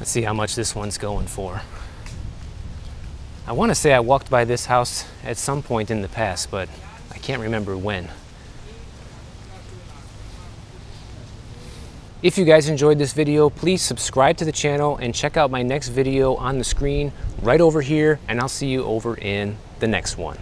Let's 0.00 0.10
see 0.10 0.22
how 0.22 0.34
much 0.34 0.54
this 0.54 0.74
one's 0.74 0.98
going 0.98 1.26
for. 1.26 1.62
I 3.46 3.52
want 3.52 3.70
to 3.70 3.74
say 3.74 3.92
I 3.92 4.00
walked 4.00 4.28
by 4.28 4.44
this 4.44 4.66
house 4.66 5.04
at 5.22 5.36
some 5.36 5.62
point 5.62 5.90
in 5.90 6.02
the 6.02 6.08
past, 6.08 6.50
but 6.50 6.68
I 7.12 7.18
can't 7.18 7.40
remember 7.42 7.76
when. 7.76 8.10
If 12.22 12.38
you 12.38 12.46
guys 12.46 12.70
enjoyed 12.70 12.98
this 12.98 13.12
video, 13.12 13.50
please 13.50 13.82
subscribe 13.82 14.38
to 14.38 14.46
the 14.46 14.52
channel 14.52 14.96
and 14.96 15.14
check 15.14 15.36
out 15.36 15.50
my 15.50 15.62
next 15.62 15.88
video 15.88 16.36
on 16.36 16.58
the 16.58 16.64
screen 16.64 17.12
right 17.42 17.60
over 17.60 17.82
here, 17.82 18.18
and 18.28 18.40
I'll 18.40 18.48
see 18.48 18.68
you 18.68 18.82
over 18.84 19.14
in 19.16 19.58
the 19.78 19.86
next 19.86 20.16
one. 20.16 20.38